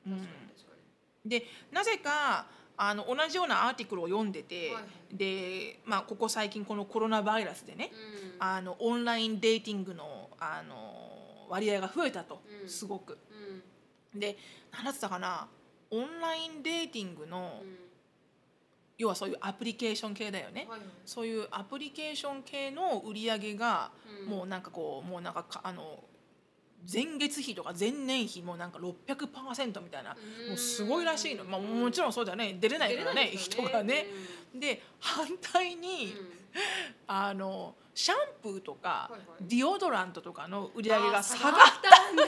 [0.06, 0.12] うん。
[0.12, 0.18] うん。
[0.20, 0.76] 確かに確か
[1.24, 2.46] でなぜか
[2.82, 4.74] あの同じようなアーティクルを読んでて、はい。
[4.74, 8.42] はいで、まあ、ここ最近このコロナバイラスでね、にうん。
[8.42, 12.68] あのオンラインデーティングのあの割合が増えたと、うん。
[12.68, 13.18] すごく。
[14.14, 14.20] うん。
[14.20, 14.38] で
[14.72, 15.48] 何だったかな
[15.90, 17.76] オンラインデーティングの、うん。
[18.96, 20.66] 要はそういうアプリケーション系だよね。
[20.68, 20.88] はいはい。
[21.04, 23.90] そういうアプリケーション系の売り上げが、
[24.24, 24.30] うん。
[24.30, 26.04] もうなんかこうもうなんかかあの
[26.90, 30.10] 前月比とか前年比もなんか600%みたいな、
[30.48, 34.06] もうすごいらしいの、まあ、もちろんそうだよね出れないからね出れないですよ人がね。
[34.54, 35.80] で反対うん。
[35.80, 36.14] に、
[37.06, 39.10] あのシャンプーとか、
[39.40, 42.22] ディオドラントとかの売り上げが下がっったんだ。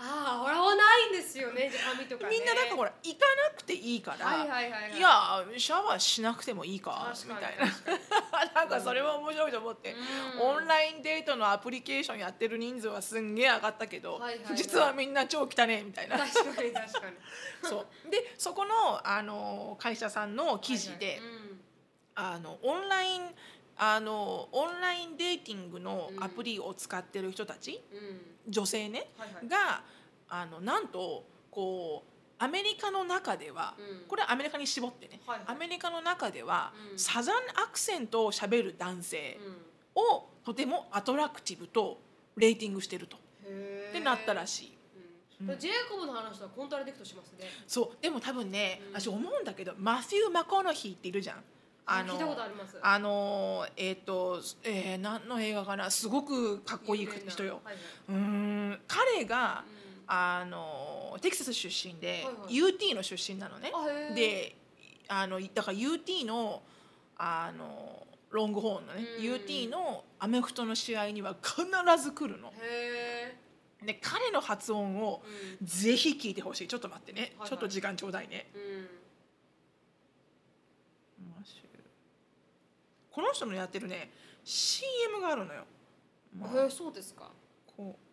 [0.00, 2.30] ああ俺はないんですよねじゃあ髪とかね。
[2.30, 7.66] みんななんかほら行かなくていいから、はいやシャワーしなくてもいいかみたいな
[8.54, 9.94] なんかそれは面白いと思って、
[10.36, 10.40] うん。
[10.40, 14.56] オンラインデートのアプリケーションやってる人数はすんげえ上がったけど、はいはいはい。
[14.56, 16.18] 実はみんな超汚ねえみたいな。
[16.18, 17.16] 確かに確かに。
[17.62, 18.10] そう。
[18.10, 21.60] でそこのあの会社さんの記事で、はいはいうん。
[22.14, 23.34] あのオンライン
[23.76, 28.20] あのオンラインデーティングのアプリを使ってる人たち、うん。
[28.48, 29.48] 女性ね、はいはい。
[29.48, 29.82] が
[30.28, 32.07] あのなんとこう
[32.38, 34.08] アメリカの中では、うん。
[34.08, 36.98] これはアメリカに絞ってね、アメリカの中では、うん。
[36.98, 39.38] サザンアクセントをしゃべる男性
[39.94, 40.02] うん。
[40.02, 41.98] をとてもアトラクティブと
[42.36, 43.16] レーティングしてると。
[43.44, 44.66] へってなったらししい。
[44.66, 45.58] いうん。
[45.58, 47.46] ジェイコブの話とはコントラディクトしますね。
[47.66, 48.02] そう。
[48.02, 49.00] でも多分ね、うん。
[49.00, 51.42] 私思うんだけどマシュー・マコノヒーっているじゃん。
[51.90, 52.78] あの聞いたことあります。
[52.82, 55.90] あのえっ、と、えー、何の映画かな。
[55.90, 57.60] すごくかっこいい人よ。
[57.64, 57.82] はいはい。
[58.10, 62.74] うーん彼がうんあのテキサス出身で、はいはい。
[62.74, 63.70] UT の出身なのね。
[64.14, 64.56] で
[65.06, 66.62] あのだから UT の
[67.16, 69.24] あのロングホーンのね、うん。
[69.24, 71.64] UT のアメフトの試合には必
[72.02, 72.52] ず来るの。
[72.60, 73.36] へ
[73.84, 75.22] で彼の発音を
[75.62, 76.68] ぜひ聞いてほしい。
[76.68, 77.48] ちょっと待ってね、はいはい。
[77.50, 78.50] ちょっと時間ちょうだいね。
[78.54, 78.88] うん。
[83.10, 84.12] この人のやってるね
[84.44, 85.64] CM があるのよ。
[86.38, 86.62] まあ。
[86.62, 87.30] へえそうですか。
[87.76, 88.07] こう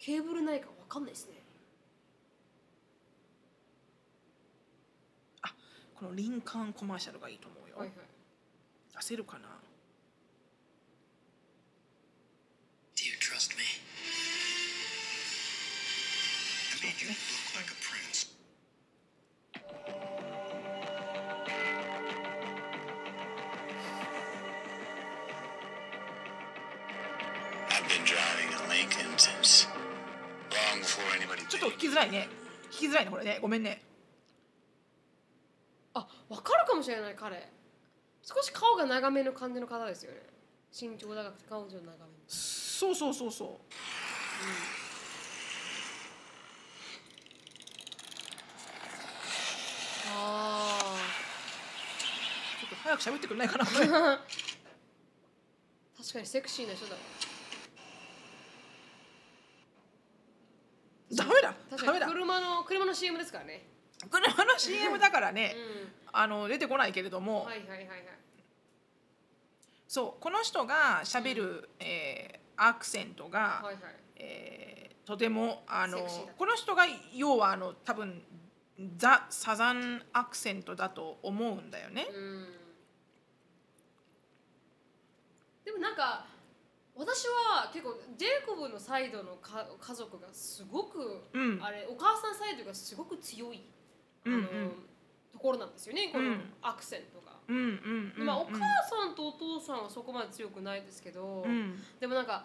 [0.00, 1.34] ケーブルないか分かんないですね
[5.42, 5.52] あ
[5.94, 7.96] このリンカーンコマーシャルがいいと思うよ、はいはい、
[8.96, 9.46] 出せるかな
[12.96, 13.64] ？Do you trust me?
[16.72, 17.16] I made you look
[17.56, 18.00] like a prince.
[31.48, 31.78] ちょっと聞 Mm.
[31.78, 32.28] きづらいね。
[32.70, 33.38] 聞きづらいねこれね。
[33.40, 33.82] ごめんね。
[35.94, 37.48] あわかるかもしれない彼。
[38.22, 40.18] 少し顔が長めの感じの方ですよね。
[40.72, 41.90] 身長高くて顔上長め
[42.28, 43.48] そうそうそうそう。
[50.12, 50.96] あ
[52.60, 53.64] ちょっと早く喋ってくれないかな
[55.98, 56.94] 確かにセクシーな人だ。
[56.94, 56.98] わ
[61.12, 62.40] ダメだ確かダメだに車
[62.90, 63.66] の CM ですからね。
[64.10, 65.54] 車の CM だからね、
[65.86, 68.04] うあの出てこないけれども、んはいはいはいはい。
[69.86, 73.94] そうこの人がしゃべる、えーアクセントが、はいはい。
[74.16, 76.84] えーとてもあのこの人が
[77.14, 78.22] 要はあの多分
[78.96, 82.06] ザ・サザンアクセントだと思うんだよね。
[82.12, 82.54] うん。
[85.64, 86.26] でもなんか
[87.00, 91.58] 私は結構ジェイコブのサイドのか家族がすごく、うん。
[91.62, 93.62] あれお母さんサイドがすごく強い、
[94.26, 94.42] あのうん。
[94.42, 94.72] うん
[95.32, 96.40] ところなんですよねこのうん。
[96.60, 97.30] アクセントが。
[98.24, 101.80] まあ、お母さんとお父さんはそこまで強くないですけど、うん。
[101.98, 102.44] でもなんか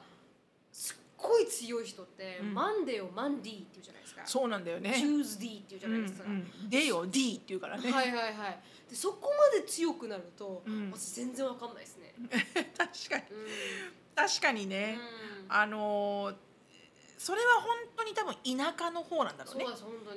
[0.72, 4.22] すっごい強い人って、うんマンデーをマンディーって言うじゃないですか。
[4.26, 4.94] そうなんだよね。
[4.98, 6.24] チューズディーって言うじゃないですか。
[6.26, 6.36] うんう
[6.66, 7.92] ん、でよ D っていうからね。
[7.92, 8.60] はいはいはい。
[8.90, 12.14] でそこまで強くなると、うん私全然わかんないですね。
[12.78, 13.48] 確かにうん
[14.16, 14.98] 確かにね、
[15.48, 16.36] うんあのー
[17.18, 19.66] それは本当に多分田舎の方なんだろうね。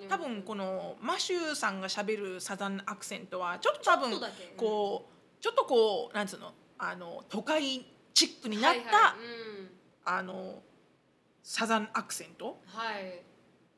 [0.09, 4.20] 多分このマシューさんがしゃべるサザンアクセントはちょっと多分
[4.57, 6.53] こうちょっとこうなんつうの？
[6.76, 9.26] あの都会チックになった、はいはい
[9.61, 9.70] うん
[10.05, 10.62] あの
[11.49, 13.24] サザンアクセントはい。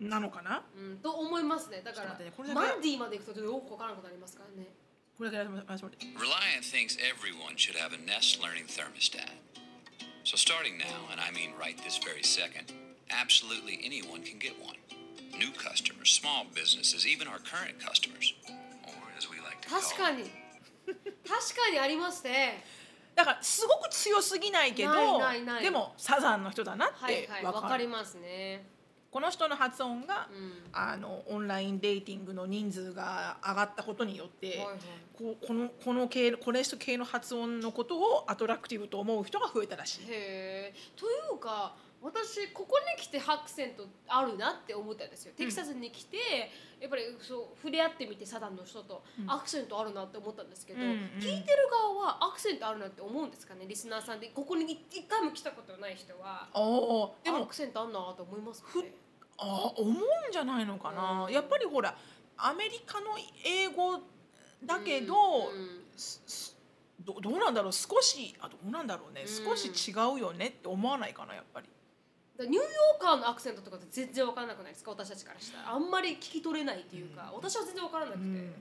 [0.02, 1.82] なのかなうん、と思いますね。
[1.84, 4.66] だから、ちょっと待ってねマンディーまで行くとよくわからなくなりますからね。
[5.16, 9.30] これだけやりましょう Reliant thinks everyone should have a Nest Learning thermostat.
[10.24, 12.74] So, starting now, and I mean right this very second,
[13.08, 14.74] absolutely anyone can get one.
[15.38, 18.34] New customers, small businesses, even our current customers,
[18.90, 20.30] or as we like to 確 call か them, に。
[21.22, 22.64] 確かにありますね。
[23.20, 24.92] だからすごく強すぎないけど
[25.60, 27.40] でもサザンの人だなっはいはい。
[27.40, 28.64] てわかりますね。
[29.10, 30.52] この人の発音が、うん。
[30.72, 34.78] あのオンラインデーティングの人数が上がったことによって、はいはい。
[35.18, 40.00] こうこのこの系これ人系の発音のことをアトラクティブと思う人が増えたらしい。
[40.04, 40.74] へえ。
[40.96, 41.74] というか。
[42.02, 46.16] 私ここに来てアクセントあるなって思ったんですよ、テキサスに来て
[46.80, 50.96] やっぱりそう触れ合ってみてサダンの人とアクセントあるなって思ったんですけど、うんうん。
[51.20, 54.28] 聞いてる側はアクセントあるなって思うんですかねリスナーさんで。
[54.28, 56.48] ここに一回も来たことない人は
[57.22, 58.94] でもアクセントあんなと思いますかね？
[59.36, 61.32] あ思うんじゃないのかな、うん。
[61.32, 61.94] やっぱりほら
[62.38, 63.08] アメリカの
[63.44, 64.00] 英語
[64.64, 65.18] だけど、う
[65.54, 65.82] ん。
[65.98, 66.56] すす
[67.04, 67.72] どどうなんだろう？
[67.72, 69.28] 少しあどうなんだろうね、うん。
[69.28, 71.68] 少し違うよねって思わないかなやっぱり。
[72.44, 74.90] ニューヨーカーのアクセントとかって全然わからなくないですか？
[74.92, 75.72] 私たちからしたら。
[75.74, 78.52] あんまり聞き取れないっていうか、私は全然わからなくて、うん。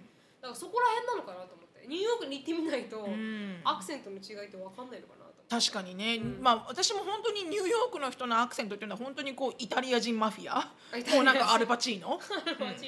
[0.41, 1.87] だからそこら辺なのかなと思って。
[1.87, 3.61] ニューヨークに行ってみないと、うん。
[3.63, 5.18] アクセントの違いってわかんないのかな
[5.49, 6.41] 確かにね、うん。
[6.41, 10.71] まあ私も本当にニューヨークの人のアクセントっていうのは本当にこうイタリア人マフィア。
[11.13, 12.19] もうなんかアルパチーノ。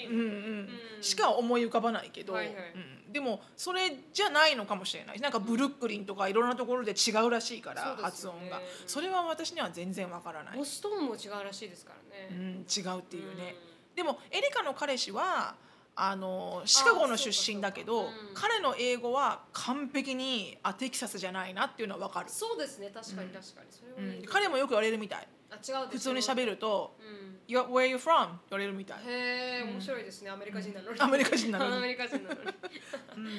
[0.09, 1.03] うんうんうん。
[1.03, 2.55] しか思い浮かばないけど、はいはい。
[2.55, 5.19] うん、でもそれじゃないのかもしれない。
[5.19, 8.59] なんかブルックリンとかいろんなところで違うらしいから、そうです発音が。
[8.59, 13.55] うんそれは私には全然わからない、ボストンも違うらしいですからね、うん、違うっていうね、
[13.95, 15.55] でもエリカの彼氏は
[16.03, 18.13] あのシカゴの出身だけど、そうん。
[18.33, 23.67] 彼の英語は完璧にあテキサスじゃないなっていうのはわかる、そうですね確かに確かに。
[23.69, 25.27] それはうん、彼もよく言われるみたい。
[25.51, 31.75] あ違う普通に喋る、るとうん、「You- Where are you from?」言われるみたい、へえ面白いですねアメリカ人なのに、アメリカ人なのに。
[31.75, 32.39] アメリカ人なのに。
[32.39, 33.29] うん。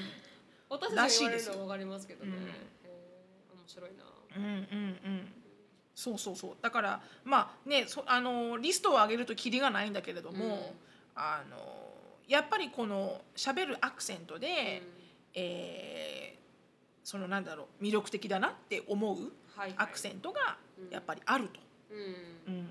[0.68, 2.60] 私たちが言われるのはわかりますけどね、うんへえ
[3.56, 4.04] 面白いな。
[4.36, 4.54] うんうんう
[5.08, 5.32] ん。
[5.96, 6.56] そうそうそう。
[6.62, 10.60] だからまあねそあのリストを上げるとキリがないんだけれども、うん。
[11.16, 11.81] あの
[12.32, 14.82] やっぱりこの喋るアクセントで、
[15.34, 16.42] えー
[17.04, 19.32] そのなんだろう魅力的だなって思う
[19.76, 20.56] アクセントが
[20.88, 21.60] やっぱりあると。
[21.90, 22.54] うん。
[22.54, 22.70] うん。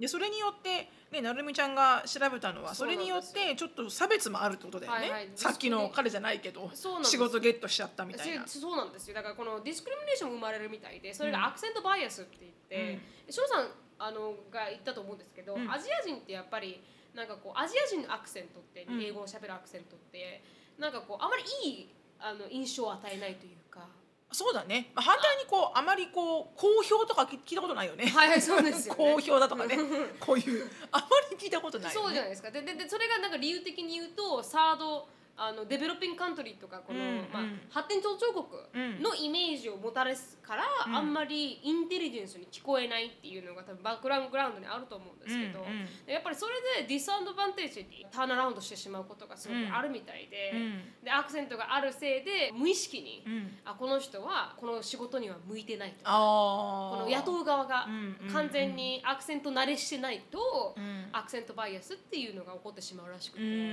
[0.00, 5.28] でそれによって、ね、なるみちゃんが調べたのはそれによってちょっと差別もあるってことだよね、はいはい。
[5.36, 6.68] さっきの彼じゃないけど
[7.04, 8.42] 仕事ゲットしちゃったみたいな。
[8.44, 9.14] せそうなんですよ。
[9.14, 13.68] だからこのディスクリミネーションも生まれるみたいでそれがアクセントバイアスって言って、で翔さん
[14.00, 15.70] あのが言ったと思うんですけど、うん。
[15.70, 16.82] アジア人ってやっぱり
[17.14, 20.42] なんかこうアジア人のアクセントって、うん英語を喋るアクセントって
[20.78, 21.88] なんかこうあまりいい
[22.18, 23.86] あの印象を与えないというか。
[24.34, 28.96] そうだね、まあ、反対にこうあまりこう好評とか聞聞いたことないよね、はいはいそうですよね。
[29.12, 29.76] 好評だとかね。
[30.18, 32.06] こういうあまり聞いたことないよね。
[32.06, 32.50] そうじゃないですか。
[32.50, 35.06] でででそれがなんか理由的に言うとサード
[35.36, 37.60] あのデベロッピングカントリーとかこの、うんまあうん。
[37.70, 40.96] 発展途上国のイメージをもたらすから、うん。
[40.96, 46.06] あんまりインテリジェンスに聞こえないっていうのが多分バックグラウンドにあると思うんですけど、うんうん。
[46.06, 51.04] でやっぱりそれでディスアドバンテージにターンアラウンドしてしまうことがすごくあるみたいで,、うん。
[51.04, 53.56] でアクセントがあるせいで無意識に、うん。
[53.64, 56.04] あこの人はこの仕事には向いてないと。
[56.04, 57.88] かあこの雇う側が
[58.32, 61.08] 完全にアクセント慣れしてないと、うん。
[61.12, 63.64] アクセントバイアスっていうのが起こってしまうらしくて、うんうんう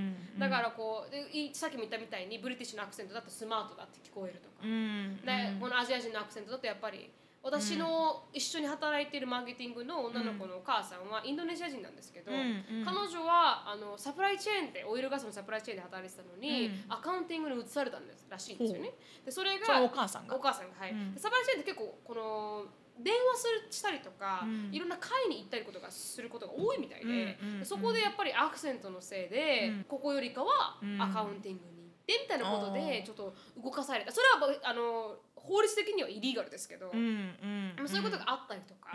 [0.00, 7.10] んだからこうでいさっきも言ったみたいにブリティッシュのアクセントだとスマートだって聞こえるとか、うんでこのアジア人のアクセントだとやっぱり
[7.44, 12.84] 私の一緒に働いているマーケティングの女の子のお母さんはインドネシア人なんですけど、うんうん。
[12.86, 16.84] 彼女はあのサプライチェーンでオイルガスのサプライチェーンで働いてたのに、うん。
[16.88, 18.92] アカウンティングに移されたんですらしいんですよね。
[19.26, 20.36] でそれがお母さんが。
[20.36, 21.12] お母さんがはい、うん。
[21.12, 22.64] でサプライチェーンって結構この
[22.98, 24.70] 電話するしたりとか、うん。
[24.72, 29.84] いろんな会に行ったりことがすることが多いみたいで、うんそこでやっぱりアクセントのせいで、うん。
[29.84, 31.00] ここよりかはうん。
[31.00, 34.12] アカウンティングに行ってみたいなことでちょっと動かされた。
[34.12, 38.92] それはあの法律的にはイリーガルですけど、うんそういうことがあったりとか、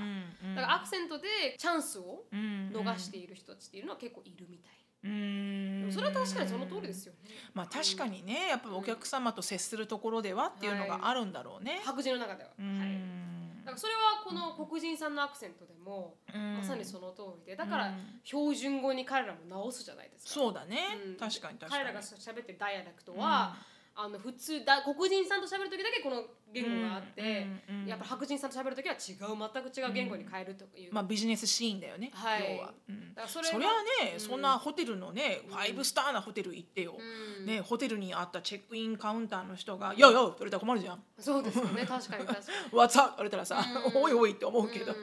[0.56, 4.74] だからアクセントでチャンスをうん逃している人たちっていうのは結構いるみたい。
[5.04, 5.91] うん。
[5.91, 7.20] それは確かにその通りですよね。
[7.54, 11.82] まあ確かにねやっぱお客様と接するところではっていうのがあるんだろうね。
[11.86, 12.50] 白人の中では。
[12.60, 13.39] うはい。
[13.70, 16.57] からそれはこの黒人さんのアクセントでもうん。
[16.57, 18.20] まさにその通りでだからうん。
[18.24, 20.32] 標準語に彼らも直すじゃないですか。
[20.32, 20.78] そうだね。
[21.05, 21.15] うん。
[21.15, 21.84] 確かに確かに。
[21.84, 23.55] 彼らが喋ってるダイアレクトは、
[24.02, 26.24] あの普通だ黒人さんと喋る時だけこの
[26.54, 27.22] 言語があって、
[27.70, 27.88] うんうんうん。
[27.88, 30.93] やっぱ白人さんと喋る時は違う全く違う言語に変えるという。
[30.93, 32.10] まあビジネスシーンだよね。
[32.14, 32.56] はい。
[32.56, 32.74] 要は。
[32.88, 33.14] うん。
[33.14, 33.72] だからそれはそれは
[34.04, 34.20] ね、うん。
[34.20, 37.45] そんなホテルのね、ファイブスターなホテル行ってよ、うん。
[37.45, 41.04] ね、ホテルにあったチェックインカウンターの人が「よよ」って言われたら困るじゃん。
[41.20, 42.72] そうですよね確かに確かに。
[42.72, 43.60] 「What's up?」って言われたらさ
[43.93, 44.02] 「うん。
[44.02, 44.95] おいおい」って思うけど、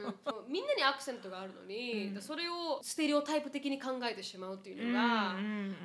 [0.48, 2.22] みんなにアクセントがあるのに、うん。
[2.22, 5.34] それをステレオタイプ的に考えてしまうっていうのが、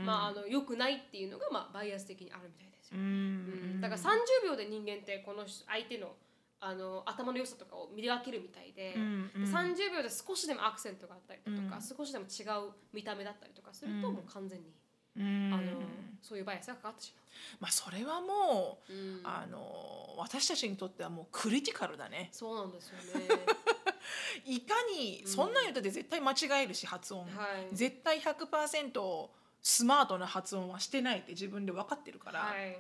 [0.03, 2.71] まああの良くないっていうのがまあバイアス的にあるみたいで。
[2.80, 2.97] すよ。
[2.99, 3.75] うん。
[3.75, 3.81] うん。
[3.81, 4.05] だから30
[4.45, 6.15] 秒で人間ってこの相手の
[6.63, 9.43] あの頭の良さとかを見分けるみたいで、うんうん。
[9.43, 11.81] 30秒で少しでもアクセントがあったりだとか、うん。
[11.81, 14.13] 少しでも違う見た目だったりとかすると、うん。
[14.15, 14.65] もう完全に、
[15.17, 15.53] うん。
[15.53, 15.81] あの
[16.21, 17.13] そういうバイアスがかかってし
[17.59, 18.99] まあそれはもう、まう。
[18.99, 19.21] うん。
[19.23, 22.29] あの私たちにとってはもうクリティカルだね。
[22.31, 23.27] そうなんですよね。
[24.45, 27.75] いかにそんなん言ったって絶対間違えるし発音、はい。
[27.75, 29.29] 絶対100%
[29.61, 32.77] スマートな発音はしてないって自分で分かってるから、はい。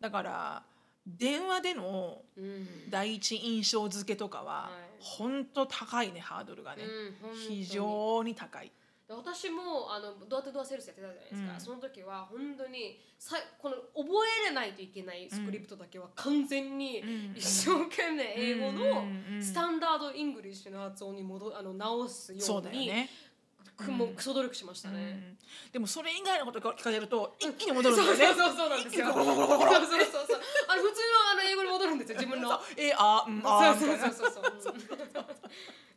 [0.00, 0.62] だから
[1.06, 2.90] 電話でのうん。
[2.90, 4.90] 第一印象付けとかははい。
[5.00, 8.70] 本当高いねハードルがね、うん非常に高い。
[9.08, 11.60] で私もあの door-to-door sales やってたじゃないですか、うん。
[11.60, 17.34] その時は本当にさこの覚えれないといけないスクリプトだけは完全にうん。
[17.36, 19.02] 一生懸命英語の
[19.32, 23.08] うん standard English の発音に戻あの直すよそうだうによね、
[23.84, 24.98] くもうクソ努力しましたうね。
[25.12, 25.38] ん
[25.72, 28.26] でもそれ以外のことが聞かれると一気に戻るんだよね。
[28.26, 29.06] そうそうそうなんですよ。
[29.06, 29.50] そうそうそうそう。
[30.68, 32.60] あの普通のあの英語に戻るんですよ自分の。
[32.76, 34.74] えあうんあそうそうそうそう。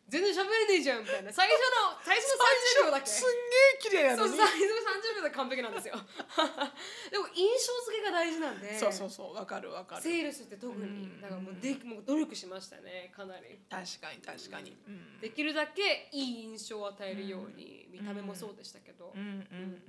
[0.09, 1.31] 全然喋れねえじゃんみたいな。
[1.31, 3.07] 最初の 最初の30秒だけ。
[3.07, 4.29] すんげえ綺麗やのに。
[4.29, 5.95] そう最初の30秒で完璧なんですよ。
[7.11, 8.77] でも印象付けが大事なんで。
[8.77, 10.01] そうそうそうわかるわかる。
[10.01, 11.01] セールスって特うん。
[11.01, 13.59] にだからもうでもう努力しましたねかなり。
[13.69, 15.19] 確かに確かに、うん。
[15.19, 19.27] できるだけいい印象を与えるように、見た目もそうでしたけど、うんうん。
[19.27, 19.31] う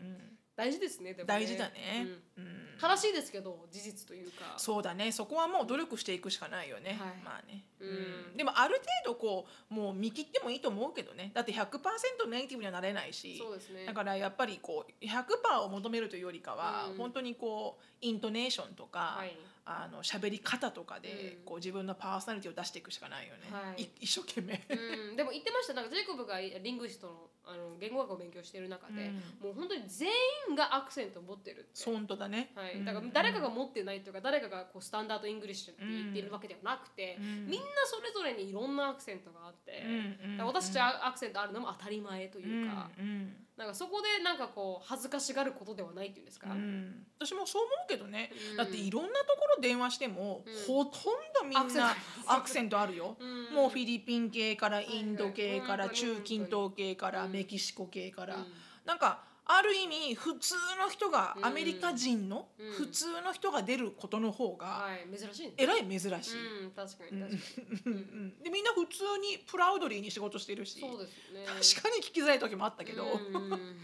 [0.02, 1.34] ん大事ですねでもね。
[1.34, 2.44] 大事だね、うん。
[2.44, 2.90] うん。
[2.90, 4.54] 悲しいですけど事実というか。
[4.56, 5.10] そうだね。
[5.12, 7.22] そこはもう努力していくしかないよね、はい。
[7.24, 8.36] まあね、うん。
[8.36, 11.32] でもある程度こうもう見切ってもいいと思うけどね。
[11.34, 13.84] だって100%ネイティブにはなれないしそうですね。
[13.86, 16.96] だからやっぱりこう100%を求めるというよりかは、うん。
[16.96, 19.36] 本当にこうイントネーションとか、はい。
[19.66, 21.44] あの喋り方とかで、うん。
[21.46, 23.82] こう自分のパーソナリティを出していくしかないよね、はい。
[23.82, 24.62] い一生懸命。
[24.68, 25.74] うん、でも言ってました。
[25.74, 29.10] なんかジェイコブがリングイストのあの言語学を勉強している中で、
[29.42, 30.08] もう本当に全
[30.48, 31.68] 員がアクセントを持ってるって。
[31.74, 37.46] そう本当だね、はい、だから誰かが持ってないとか誰かがこう standard English って言っているわけではなくて、うん。
[37.46, 39.82] みんなそれぞれにいろんなアクセントがあって、
[40.42, 47.06] 私たちはアクセントあるのも当たり前というか、うんうんなんかそこでなんかこう恥ずかしがることではないっていうんですか、うん。
[47.18, 48.56] 私もそう思うけどね、うん。
[48.56, 50.66] だっていろんなところ電話しても、うん。
[50.66, 51.02] ほとん
[51.40, 51.94] どみんな
[52.26, 53.54] アクセントあるよ、うん。
[53.54, 57.32] もうフィリピン系からインド系から中近東系からうん。
[57.32, 58.44] メキシコ系から、うん
[58.84, 61.46] なんかある意味普通の人が、うん。
[61.46, 62.72] アメリカ人のうん。
[62.72, 65.52] 普通の人が出ることの方がはい珍しいね。
[65.56, 67.36] えらい珍しい、うん確かに確か
[67.90, 71.46] に、でみんな普通にプラウドリーに仕事してるしそうですよね。
[71.46, 73.52] 確かに聞きづらい時もあったけど、うん。
[73.52, 73.76] うん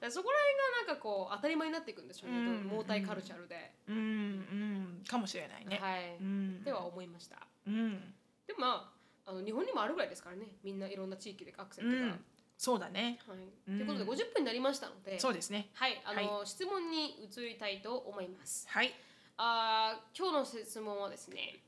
[0.00, 0.36] らそこら
[0.84, 2.64] 辺がなんかこう当たり前になっていくんでしょうね、うん。
[2.64, 3.96] モータイカルチャルで、うん。
[3.96, 5.04] うん。
[5.08, 5.78] かもしれないね。
[5.80, 6.62] はい、うん。
[6.62, 7.38] では思いました。
[7.66, 8.14] うん。
[8.46, 8.92] でもま
[9.26, 10.46] ああの日本にもあるぐらいですからね。
[10.62, 12.24] みんないろんな地域でアクセントが、うん
[12.56, 13.18] そうだね。
[13.26, 13.38] はい
[13.68, 15.68] うんということで50分になりましたのでそうですね。
[15.74, 18.92] はいあの、質問に移りたいと思いますはい。
[19.36, 21.58] あー今日の質問はですね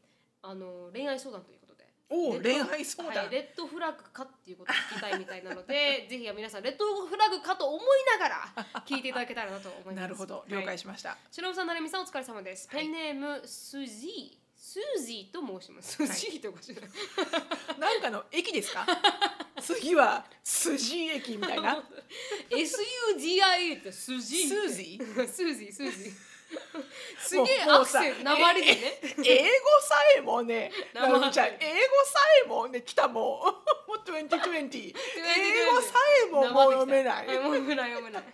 [0.42, 3.24] あの恋愛相談ということでおお恋愛相談。
[3.24, 7.80] はい、レッドフラッグかっていうことを聞きたいみたいなので ぜひ皆さんレッドフラッグかと思い
[8.12, 11.18] ながら聞いていただけたらなと思います なるほど了解ししました。
[11.32, 16.04] しのぶさんなるみさんお疲れ様です、はいペンネームスジースージーと申します。
[16.08, 16.94] スジーと申します、
[17.78, 18.84] なんかの駅ですか？
[19.62, 21.84] 次は筋駅みたいな。
[22.50, 25.28] SUGI ってスジー スージー？
[25.28, 26.12] スージースージー
[27.18, 29.46] すげえアクセント鉛でね英語
[29.82, 31.60] さえもね、 生なるみちゃん英語
[32.04, 33.90] さえもね来たもう。
[33.90, 34.94] もう2020。
[35.16, 35.94] 英語さ
[36.26, 37.26] えももう読めない。
[37.26, 38.24] もう読めない読めない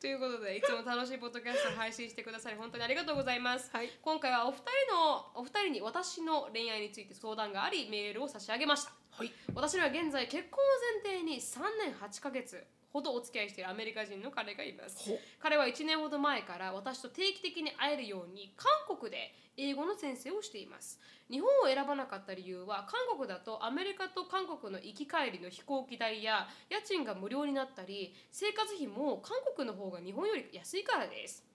[0.00, 9.32] ということでいつも楽しいポッドキャストを配信してくださり本当にありがとうございます、はい今回はお二人のお二人に私の恋愛について相談がありメールを差し上げましたはい。
[9.54, 15.10] 私には現在結婚を前提に3年8ヶ月ほどお付き合いしているアメリカ人の彼がいます。
[15.38, 21.00] 彼は1年ほど前から私と定期的に会えるように韓国で英語の先生をしています。
[21.30, 31.46] 日本を選ばなかった理由は韓国だとアメリカと韓国の行き帰りの飛行機代や家賃が無料になったり生活費も韓国の方が日本より安いからです。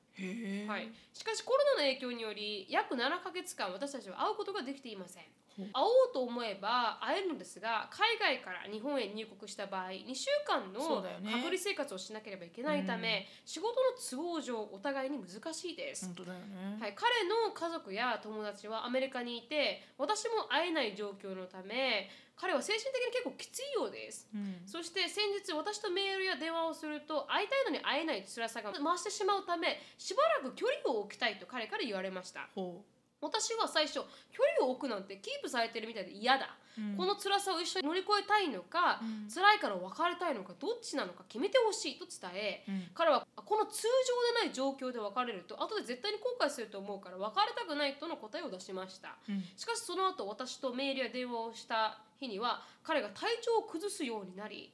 [0.68, 5.24] はい、しかしコロナの影響により約7ヶ月間私たちは会うことができていません
[5.58, 16.78] 会おうと思えば会えるのですが海外から日本へ入国した場合2週間の隔離生活をしなければいけないため、仕事の都合上お互いに難しいです、本当だよね。
[16.80, 24.28] はい、彼の家族や友達はアメリカにいて私も会えない状況のため彼は精神的に結構きついようです。
[24.34, 24.62] うん。
[24.66, 32.50] そして先日私とメールや電話をすると会いたいのに会えない辛さが増してしまうためしばらく距離を置きたいと彼から言われました。
[32.54, 32.84] ほ
[33.26, 33.96] 私は最初
[34.30, 36.82] 距離を置くなんてキープされてるみたいで嫌だ、う。
[36.82, 54.72] うんこの辛さを一緒に乗り越えたいのか、うん辛いから別れたいのかどっちなのか決めてほしいと伝え、うん彼はこの通常でない状況で別れると後で絶対に後悔すると思うから別れたくないとの答えを出しましたうんしかしその後私とメールや電話をした日には彼が体調を崩すようになり。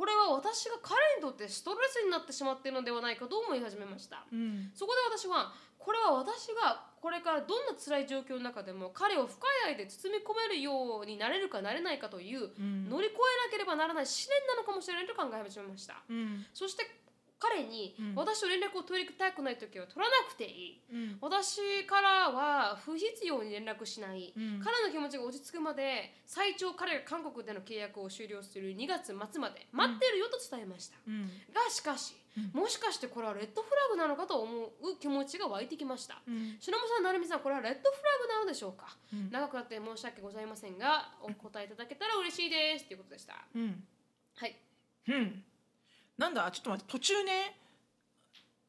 [0.00, 4.70] これは私が彼にとってストレスになってしまっているのではないかと思い始めましたうん。
[4.74, 16.44] そこで私はこれは私がこれからどんな辛い状況の中でも彼を深い愛で包み込めるようになれるかなれないかといううん乗り越えなければならない試練なのかもしれないと考え始めましたうん。
[16.52, 16.84] そして
[17.40, 21.18] 彼にうん私と連絡を取りたくない時は取らなくていいうん。
[21.20, 31.30] 私からは不必要に連絡しない、うん彼の気持ちが落ち着くまで最長彼が韓国での契約を終了する2月末まで待ってるよと伝えました、うん。
[31.54, 32.14] がしかし、
[32.52, 36.56] もしかしてこれはレッドフラグなのかと思う気持ちが湧いてきましたうん。
[36.60, 43.34] しのぶさん、なるみさん、これはレッドフラグなのでしょうか、うん長くなって申し訳ございませんが、お答えいただけたら嬉しいですということでした。
[43.54, 43.82] うん。
[44.36, 44.56] はい。
[45.08, 45.44] うん。
[46.20, 47.56] なんだちょっと待って途中ね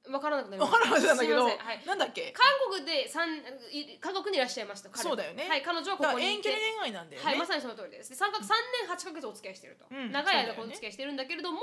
[0.09, 0.89] わからなくなりまわした。
[0.89, 1.67] からなかったんだけど、すいません。
[1.67, 1.85] はい。
[1.85, 2.33] なんだっけ？
[2.33, 3.37] 韓国で三
[3.69, 4.89] い韓国にいらっしゃいました。
[4.89, 5.03] 彼。
[5.03, 5.47] そうだよね。
[5.47, 6.61] はい、彼女はこだかこにい遠距離。
[6.81, 8.09] 恋愛なんだよね、はい、まさにその通りです。
[8.09, 11.61] で三か三年八ヶ月お付き合いしていると、うん長い間そうだよねお付き合いしているんだけれども、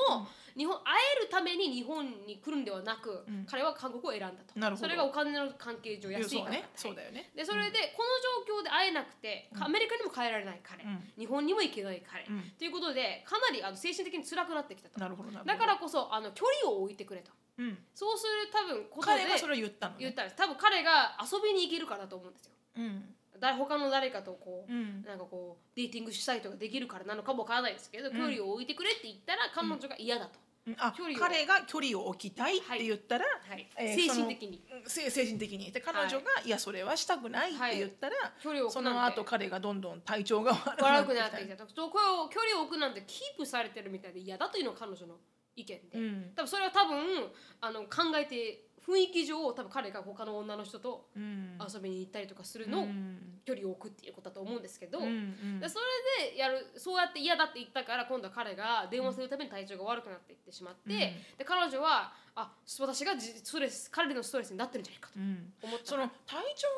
[0.56, 3.46] 日本会えるために日本に来るんではなく、うん。
[3.50, 4.58] 彼は韓国を選んだと。
[4.58, 4.86] なるほど。
[4.86, 6.62] それがお金の関係上安いから。
[6.62, 6.92] だそうね。
[6.92, 7.30] そうだよね。
[7.34, 11.10] でそれでこの状況で会えなくて、アメリカにも帰られない彼、うん。
[11.18, 12.52] 日本にも行けない彼、うん。
[12.56, 15.00] ということでかなりあの精神的に辛くなってきたと。
[15.00, 15.52] なるほどなるほど。
[15.52, 20.36] だからこそあの距離を置いてくれとうん、そうする多分ことで彼がそれを言ったの、ね、言ったんです。
[20.36, 22.52] 多分彼が遊びに行けるからだと思うんですよ。
[22.76, 23.02] うん。
[23.40, 25.02] だ他の誰かとこう、うん。
[25.02, 28.12] なんかこうデーティングしたいとかできるからなのかもわからないですけど、ん。
[28.12, 30.38] 距離を置いてくれって言ったら彼女が嫌だと、
[30.68, 30.76] うん。
[30.78, 31.20] あ距離を。
[31.20, 33.68] 彼が距離を置きたいって言ったら、はい。
[33.76, 34.62] えー精神的に。
[34.86, 35.72] 精神的に。
[35.72, 41.56] で彼女が、い、やそれはしたくないって言ったら、距離を置その後彼がどんどん体調が悪悪くくなっててきた。
[41.56, 45.16] とそうこれを距離を置くなんてキープされてるみたいで嫌だというのが彼女の
[45.60, 46.32] 意見で、うん。
[46.34, 47.30] 多分それは多分
[47.60, 51.58] あの考えて雰囲気上多分彼が他の女の人とうん。
[51.72, 53.40] 遊びに行ったりとかするうのをん。
[53.44, 55.60] 距離を置くっていうことだと思うんですけど、うんうん。
[55.60, 55.78] でそ
[56.20, 60.98] れでやるそうやって嫌だって言ったから今度は彼が電話するために体調が悪くなっていってしまって、うん。
[60.98, 65.18] で彼女はあ私がじストレス彼のストレスになってるんじゃないかと。
[65.18, 65.52] うん。
[65.62, 65.86] 思った。
[65.86, 66.68] その体調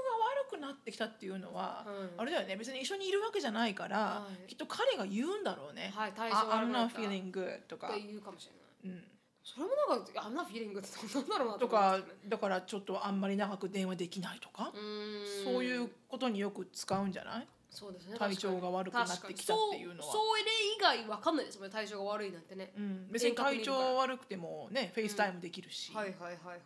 [0.48, 2.56] が悪くなってきたっていうのは、はいあれだよね。
[2.56, 4.48] 別に一緒にいるわけじゃないから、はい。
[4.48, 5.92] きっと彼が言うんだろうね。
[5.94, 6.12] はい。
[6.12, 6.98] 体調あ悪くなった。
[6.98, 7.90] feeling good とか。
[7.90, 9.04] って、言うかもしれないうん、
[9.42, 15.44] それもなんか「I'm not feeling good」ってなんだろうなとかだからちょっとあんまり長く電話できないとか、うーん。
[15.44, 18.18] そういうことによく使うんじゃない、そうですね。
[18.18, 20.12] 体調が悪くなってきたっていうのは。
[20.12, 20.42] それ
[20.76, 21.58] 以外わかんないです。
[21.58, 26.60] もんね体調が悪いなんてね、うん、別に体調悪くてもね FaceTime できるし、はいはいはいはい、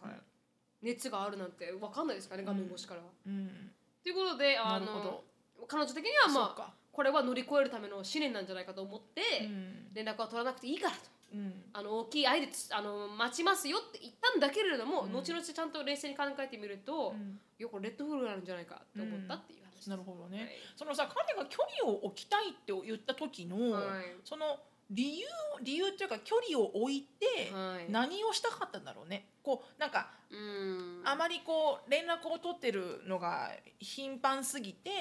[0.83, 3.01] 熱があるなんてわかんないですからね画面越しから。
[3.01, 3.71] は、うん、
[4.03, 5.25] ということであのど。
[5.67, 9.95] 彼女的にはまあこれは乗り越えるための試練なんじゃないかと思って、うん。
[9.95, 11.03] 連絡は取らなくていいからと
[11.35, 11.65] うん。
[11.73, 15.13] あの大きい愛でつあの待ちますよって言ったんだけれども、うん。
[15.13, 17.39] 後々ちゃんと冷静に考えてみると、うん。
[17.59, 20.49] いやこれ red flルなんじゃないかって思ったっていう話です、なるほどね、はい。
[20.77, 24.05] そのさ彼が距離を置きたいって言った時の、はい。
[24.25, 24.61] その
[24.91, 25.27] 理由
[25.63, 27.91] 理由っていうか距離を置いてはい。
[27.91, 29.27] 何をしたかったんだろうね。
[29.43, 31.03] こうなんかうん。
[31.05, 35.01] あまりこう連絡を取ってるのが頻繁すぎて、はい。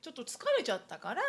[0.00, 1.22] ちょっと疲れちゃったから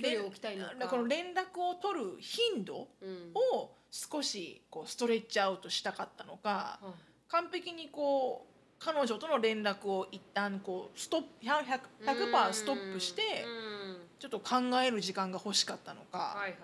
[0.00, 0.72] 距離を置きたいのか。
[0.78, 3.32] 連この連絡を取る頻度うん。
[3.34, 13.96] を少しこうストレッチアウトしたかったのかはい完璧にこう彼女との連絡を一旦こうストップ 100%, 100ストップしてうん。
[14.20, 16.56] ちょっと考える時間が欲しかったのか、はいは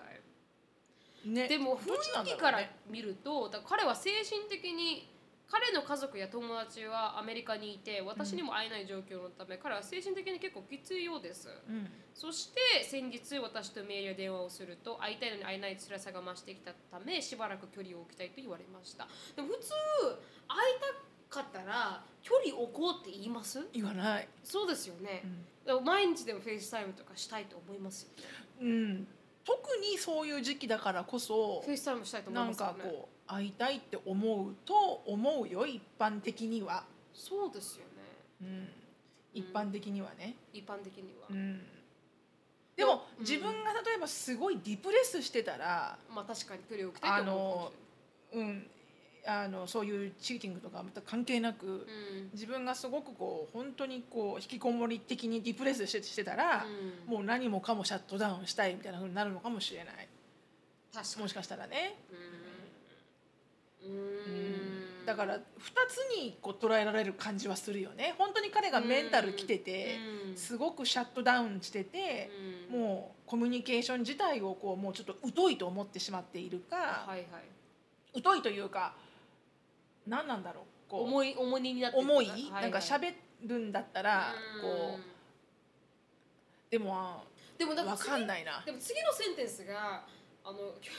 [1.25, 1.29] い。
[1.29, 2.59] ね、でも雰囲気から
[2.89, 5.07] 見るとだから彼は精神的に
[5.51, 11.49] 彼の家族や友達はアメリカにいて私にも会えない状況のため、彼は精神的に結構きついようです。
[11.67, 11.91] うん。
[12.15, 19.07] そして先日私とメールや電話をすると会いたいのに会えない辛さが増してきたためしばらく距離を置きたいと言われました。
[19.35, 19.73] でも普通
[20.47, 20.79] 会い
[21.29, 23.67] たかったら距離置こうって言います？
[23.73, 25.23] 言わない、そうですよね。
[25.65, 25.83] う、ん。
[25.83, 28.09] 毎日でも FaceTime とかしたいと思いますよ。
[28.17, 28.23] ね
[28.61, 29.07] うん、
[29.43, 32.73] 特にそういう時期だからこそ FaceTime したいと思いなんますよね。
[32.73, 38.01] かこう会いたいって思うと思うよ一般的には、そうですよね。
[38.41, 38.67] うん、
[39.33, 41.61] 一般的にはね、一般的には、うん、
[42.75, 43.23] でもうん。
[43.23, 47.71] 自分が例えばすごい depress してたら、まあ確かに距離を置きたいと思
[48.33, 48.65] うん、
[49.25, 60.07] あのそういう cheating とかまた関係なく、れない自分がすごくこう本当にこう引きこもり的に depress してしてたら、うん、うん、もう何もかもシャットダウンしたいみたいな風になるのかもしれない。
[60.93, 61.21] 確かに。
[61.23, 61.95] もしかしたらね。
[62.11, 62.40] うん
[63.83, 65.05] うん。
[65.05, 65.39] だから2
[65.89, 68.15] つにこう捉えられる感じはするよね。
[68.17, 69.97] 本当に彼がメンタル来てて
[70.29, 70.37] うん。
[70.37, 72.29] すごくシャットダウンしてて
[72.71, 72.79] うん。
[72.79, 76.75] もうコミュニケーション自体をこうもうちょっと疎いと思ってしまっているか
[77.07, 78.21] はいはい。
[78.21, 78.93] 疎いというか
[80.07, 80.63] 何なんだろう。
[80.89, 82.27] こう重い重荷になってる重い？
[82.49, 83.13] ははなんか喋
[83.45, 84.61] るんだったらうん。
[84.61, 87.23] こうでもあ
[87.57, 88.63] でもだかかんないな。
[88.65, 90.03] でも次のセンテンスが
[90.43, 90.57] あの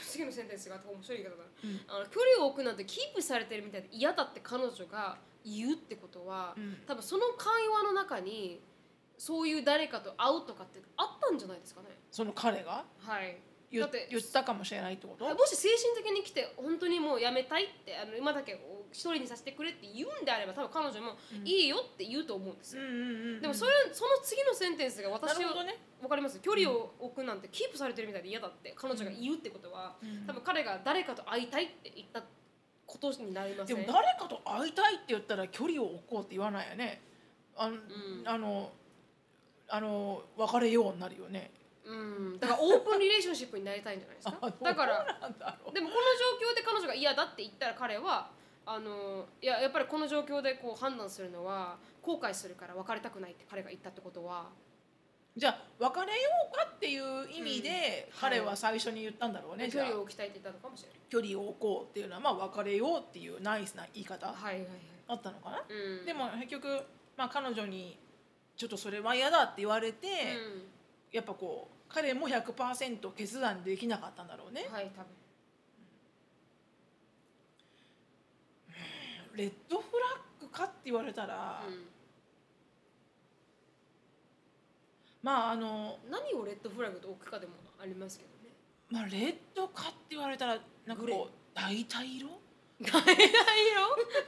[0.09, 1.81] 次のセンテンスが面白い言い方だな、うん。
[1.87, 6.77] あの距離を置くなんてキープされてるみたいで嫌だって彼女が言うってことは、うん。
[6.87, 8.61] 多分その会話の中に
[9.17, 11.87] そういう誰かと会うとかってあったんじゃないですかね。
[12.11, 12.85] その彼が？
[12.99, 13.37] はい
[13.73, 13.91] 言だっ
[14.31, 15.25] たかもしれないってこと？
[15.25, 18.53] もし精神的に来て本当にもうやめたいってあの今だけ
[18.91, 21.47] 一人にさせてくれって言うんであれば多分彼女もうん。
[21.47, 22.83] いいよって言うと思うんですよ、
[23.41, 25.77] でもそれその次のセンテンスがな私をね。
[26.01, 26.39] わかります？
[26.39, 30.27] 距離を置くなんてキープされてるみたいで嫌だって彼女が言うってことは、うん。
[30.27, 32.21] 多分彼が誰かと会いたいって言った
[32.85, 33.77] ことになりません？
[33.77, 37.01] でも誰かと会いたいって言ったら距離を置こうって言わないよね。
[37.55, 37.79] あの、ん。
[38.25, 38.71] あの
[39.69, 41.49] あの別れようになるよね
[41.85, 41.93] う
[42.35, 42.39] ん。
[42.39, 46.01] だからオープンリレーションシップになりたいんじゃないですあかだからでもこの
[46.39, 48.29] 状況で彼女が嫌だって言ったら彼は
[48.65, 54.49] あのいややっぱりこの状況でこう判断するのは後悔するから別れたくないって彼が言ったってことは。
[55.35, 58.19] じゃあ別れようかっていう意味で、うん。
[58.21, 59.85] 彼は最初に言ったんだろうね、じ距ゃあ。
[59.87, 60.99] 離を置きたいって言ったのかもしれない。
[61.09, 64.69] 距離を置こうっていうのはまあ別れようっていうナイスな言い方はいはいはい、
[65.07, 66.67] あったのかな、うん、でも結局、
[67.17, 67.97] まあ、彼女に
[68.55, 70.11] ちょっとそれは嫌だって言われて、う
[70.59, 70.72] ん
[71.13, 75.05] やっぱこう彼も100%決断できなかったんだろうね、はい多分。
[79.35, 80.05] レッドフラ
[80.41, 81.85] ッグかって言われたら、うん。
[85.21, 88.55] まああの何をレッドフラグと置くかでもありますけどね。
[88.89, 92.29] まあレッドかって言われたらなんかこう大体色？
[92.81, 92.99] 大色？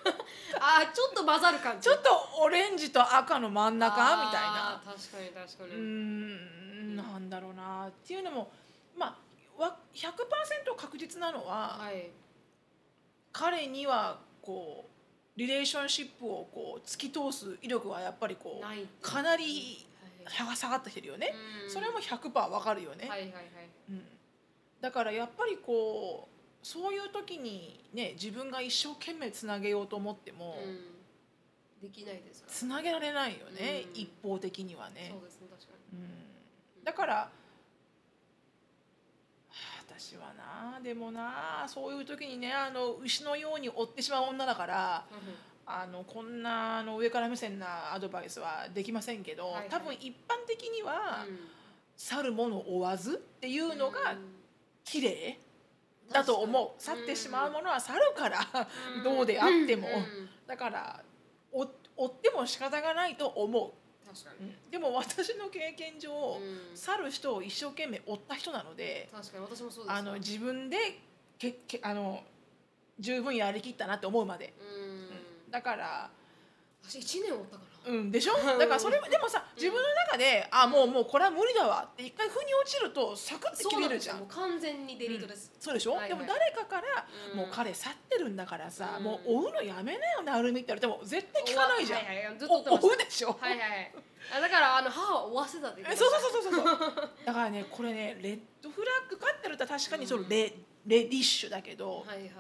[0.62, 1.90] あーちょっと混ざる感じ。
[1.90, 2.10] ちょっと
[2.42, 3.96] オレンジと赤の真ん中？
[4.26, 4.82] みたいな。
[4.86, 6.65] 確かに確かに、うーん
[6.96, 8.52] なんだろうなっていうのも
[8.98, 10.12] まあわ100%
[10.76, 12.10] 確実なのは、はい。
[13.32, 19.86] 彼にはこうリレーションシップをこう突き通す威力はやっぱりこうかなり
[20.26, 20.58] はい。
[20.58, 21.34] 下がってきてるよね、
[21.66, 21.70] うん。
[21.72, 23.44] それも100%わかるよね、はいはいはい。
[23.90, 24.02] うん、
[24.82, 30.96] だからやっぱりこうそういう時にね自分が一生懸命つなげようと思っても、うん。
[31.82, 34.02] できないですつなげられないよね、うん。
[34.02, 35.12] 一方的にはね。
[35.14, 36.25] そうですね確かうん、
[36.86, 37.46] だから、はあ
[39.98, 45.34] 私はなでもなそういう時にねあの牛のように追ってしまう女だからに
[45.66, 49.70] あのこんなあの上から目線なアドバイスはできませんけど、はいはい。
[49.70, 51.40] 多分一般的には、うん。
[51.98, 54.18] 去るものを追わずっていうのがうん。
[54.84, 55.40] 綺麗
[56.12, 56.82] だと思う。
[56.82, 58.40] 去ってしまうものは去るから
[58.98, 59.04] うん。
[59.04, 59.88] どうであっても。
[59.88, 61.02] うんだから
[61.52, 61.68] 追
[61.98, 63.72] 追っても仕方がないと思う、
[64.72, 66.78] でも私の経験上うん。
[66.78, 70.78] 去る人を一生懸命追った人なので確かに私もそうですあの自分で
[71.38, 72.24] けけあの
[73.00, 75.52] 十分やりきったなって思うまで、うん。
[75.52, 76.10] だから
[76.84, 78.34] 私一年おったかなうんでしょ？
[78.36, 81.88] だからそれでもさ自分の中で、あもうもうこれは無理だわ。
[81.92, 84.18] って一回腑に落ちるとサクッて切れるじゃん。
[84.20, 86.10] そう完全にデリートです、そうでしょ、はいはい。
[86.10, 87.38] でも誰かから、うん。
[87.38, 89.04] もう彼去ってるんだからさ、うん。
[89.04, 93.60] もう追うのやめなよなるみって言われても絶対聞かないじゃん、はいはいずっと追うでしょ、はいはい。
[93.60, 93.92] はい
[94.36, 97.10] あだからあの母は追わせたって言ってえそうそうそうそうそう。
[97.26, 100.52] だからねこれねレッドフラッグかって言ったら確かにそのレ,、
[100.88, 102.32] レディッシュだけど、はいはいはい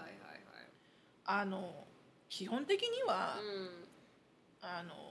[1.27, 1.85] あの
[2.27, 3.69] 基本的には、はいうん。
[4.61, 5.04] あの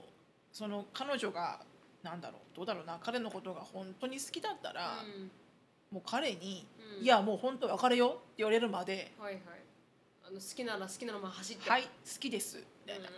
[0.55, 1.59] その彼女が
[2.01, 5.29] なんだろうどうだろうな彼のことが本当に好きだったら、うん。
[5.91, 6.65] もう彼に、
[6.97, 7.03] うん。
[7.03, 9.41] いやもう本当別れようって言われるまで、はいはい。
[10.25, 11.69] あの好きなら好きなのまま走って。
[11.69, 11.89] はい好
[12.21, 12.55] きです。
[12.57, 13.13] みたいな、うん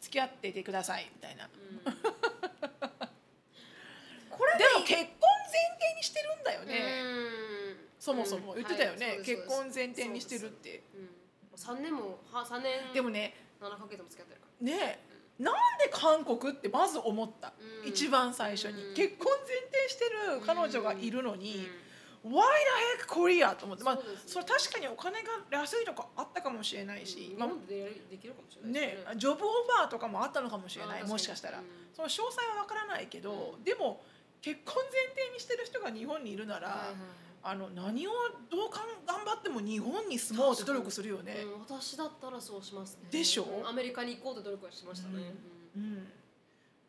[0.00, 1.48] 付き合っててくださいみたいな。
[1.48, 1.82] うん。
[1.82, 1.98] うん
[4.58, 7.88] でも結婚前提にしてるんだよね、うん。
[7.98, 10.82] そもそも言ってたよね、結婚前提にしてるって。
[10.94, 11.10] うん。
[11.56, 15.07] 三年もは三年でもね七ヶ月も付き合ってるかね
[15.38, 17.52] なんで韓国ってまず思った、
[17.84, 17.88] うん。
[17.88, 18.94] 一番最初に、うん。
[18.94, 21.68] 結婚前提してる彼女がいるのらに、
[22.24, 22.42] う Why
[22.98, 23.54] the heck Korea?
[23.54, 27.38] と思って、まあそれ確かにお金が安いとかあったかもしれないし、ん。
[27.38, 28.98] まあできるかもしれないね。
[29.16, 31.62] ジョブオファーとかもあったのかもしれないもしかしたら、
[31.94, 33.64] その詳細はわからないけど、うん。
[33.64, 34.02] でも
[34.40, 38.10] 結婚前提にしてる人が日本にいるなら、はいはいあの何を
[38.50, 41.36] どうかん頑張っても日本に住もうって努力するよね。
[41.44, 43.08] うん、私だったらそうしますね。
[43.10, 43.44] でしょ？
[43.44, 45.34] うんアメリカに行こうと努力はしましたね、
[45.76, 46.08] うん、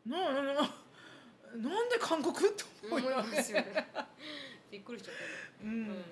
[0.05, 3.03] ななななんで韓国ってうん思い。
[3.15, 3.87] ますよね。
[4.71, 5.89] びっくりしちゃったね、うん。
[5.89, 6.03] うん。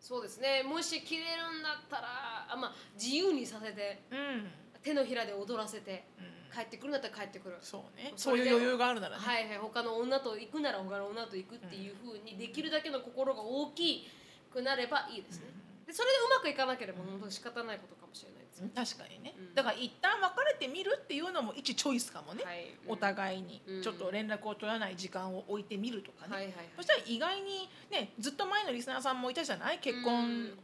[0.00, 0.62] そうですね。
[0.62, 4.02] もし切れるんだったらあ、まあ、自由にさせて。
[4.10, 4.50] うん。
[4.82, 6.04] 手のひらで踊らせて。
[6.18, 7.56] うん帰ってくるんだったら帰ってくる。
[7.60, 8.12] そうね。
[8.14, 9.24] そういう余裕があるならね。
[9.24, 9.58] はいはい。
[9.58, 14.06] 他の女と行くなら他の女と行くっていうふうにできるだけの心が大き
[14.52, 15.46] くなればいいですね、
[15.84, 18.60] でそれでうまくいかなければ本当に仕方ないことかもしれないです。
[18.60, 19.54] よ、確かにね、うん。
[19.54, 22.72] だから一旦別れてみるっていうのも一チョイスかもね、はい。
[22.86, 23.60] お互いに。
[23.66, 23.82] うん。
[23.82, 26.66] ちょっと連絡を取らない時間を置いてみるとかね、はいはいはい。
[26.76, 29.80] そしたら意外にねずっと前のリスナーさんもいたじゃない？
[29.80, 30.58] 結婚、うん。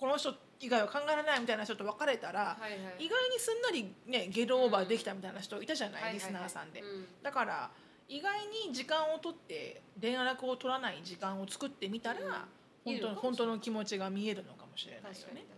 [0.00, 3.06] この人以外は考えられないみたいな人と別れたら、はいはい。
[3.06, 6.14] 意外にすんなりねゲロオーバーできたみたいな人いたじゃない、はいはいはい。
[6.14, 7.06] リスナーさんで、うん。
[7.22, 7.70] だから
[8.08, 12.98] 意外に時間を取って連絡を取らない時間を作ってみたら、うん。
[12.98, 15.50] 本当本当の気持ちが見えるのかもしれない確かによね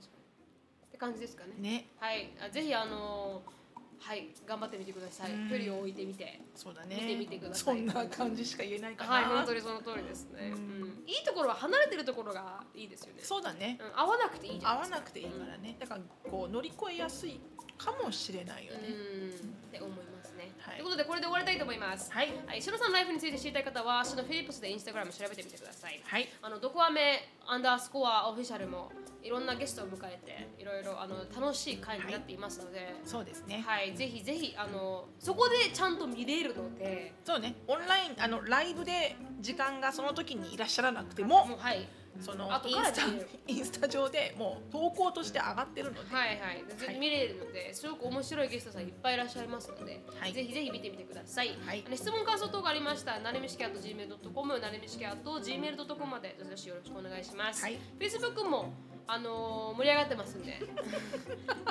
[0.88, 1.55] って感じですかね。
[1.59, 1.86] ね。
[1.98, 2.30] はい。
[2.44, 3.60] あぜひあのー
[4.01, 5.51] はい頑張ってみてください、うん。
[5.51, 6.40] 距離を置いてみて。
[6.55, 6.96] そうだね。
[6.96, 7.76] 見てみてください。
[7.76, 10.53] そんな感じしか言えないかな、はい本当にその通りですね、
[11.07, 13.20] いいところは離れてるところがいいですよね。
[13.22, 13.78] そうだね。
[13.80, 15.76] うん、合わなくていい合わなくていいからね。
[15.78, 17.40] だからこう乗り越えやすい
[17.76, 18.90] かもしれないよね、う
[19.26, 19.30] ん。
[19.30, 19.32] っ
[19.70, 20.07] て思います。
[20.07, 20.10] ね、
[20.61, 20.77] はい。
[20.77, 22.13] ということでこれで終わりたいと思います。
[22.13, 22.33] はい。
[22.47, 26.01] はい、シロさんのライフについて知りたい方は、シロフィリップスでインスタグラム調べてみてください。
[26.05, 26.29] はい。
[26.43, 28.93] あのドコアメアンダースコアオフィシャルも
[29.23, 37.55] いろんなゲストを迎えていろいろあの楽しい会になっていますので、そうですね、はい、ぜひぜひあのそこでちゃんと見れるので、そうね。
[37.67, 41.89] オンラインあのライブで時間がその時にいらっしゃらなくてもはい
[42.19, 43.03] その後インスタ
[43.47, 46.65] インスタ上でもう投稿として上がってるので、はいはい。
[46.79, 46.99] ではい。
[46.99, 50.33] 見れるのですごく面白いゲストさんいっぱいいらっしゃいますので、はい。
[50.33, 51.57] ぜひぜひ見てみてください。
[51.65, 51.85] はい。
[51.95, 57.63] 質問感想等がありましたらなれみしき gmail.com なれみしき gmail.com までどしどしよろしくお願いします。
[57.63, 57.79] はい。
[57.99, 58.73] Facebook も
[59.13, 60.59] あのー盛り上がってますんで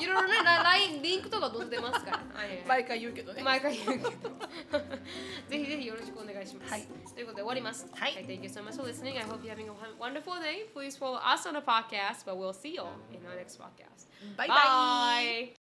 [0.02, 6.72] いろいろねラ LINE リンクとか載せてますから、はいはい毎回言うけどね毎回言うけどぜひぜひよろしくお願いします。
[6.72, 7.88] はいということで終わります。
[7.94, 9.18] はい Thank you so much for listening.
[9.18, 10.66] I hope you're having a wonderful day.
[10.74, 12.84] Please follow us on the podcast, but we'll see you
[13.14, 14.08] in our next podcast.
[14.38, 14.56] バイバ
[15.22, 15.59] イ Bye.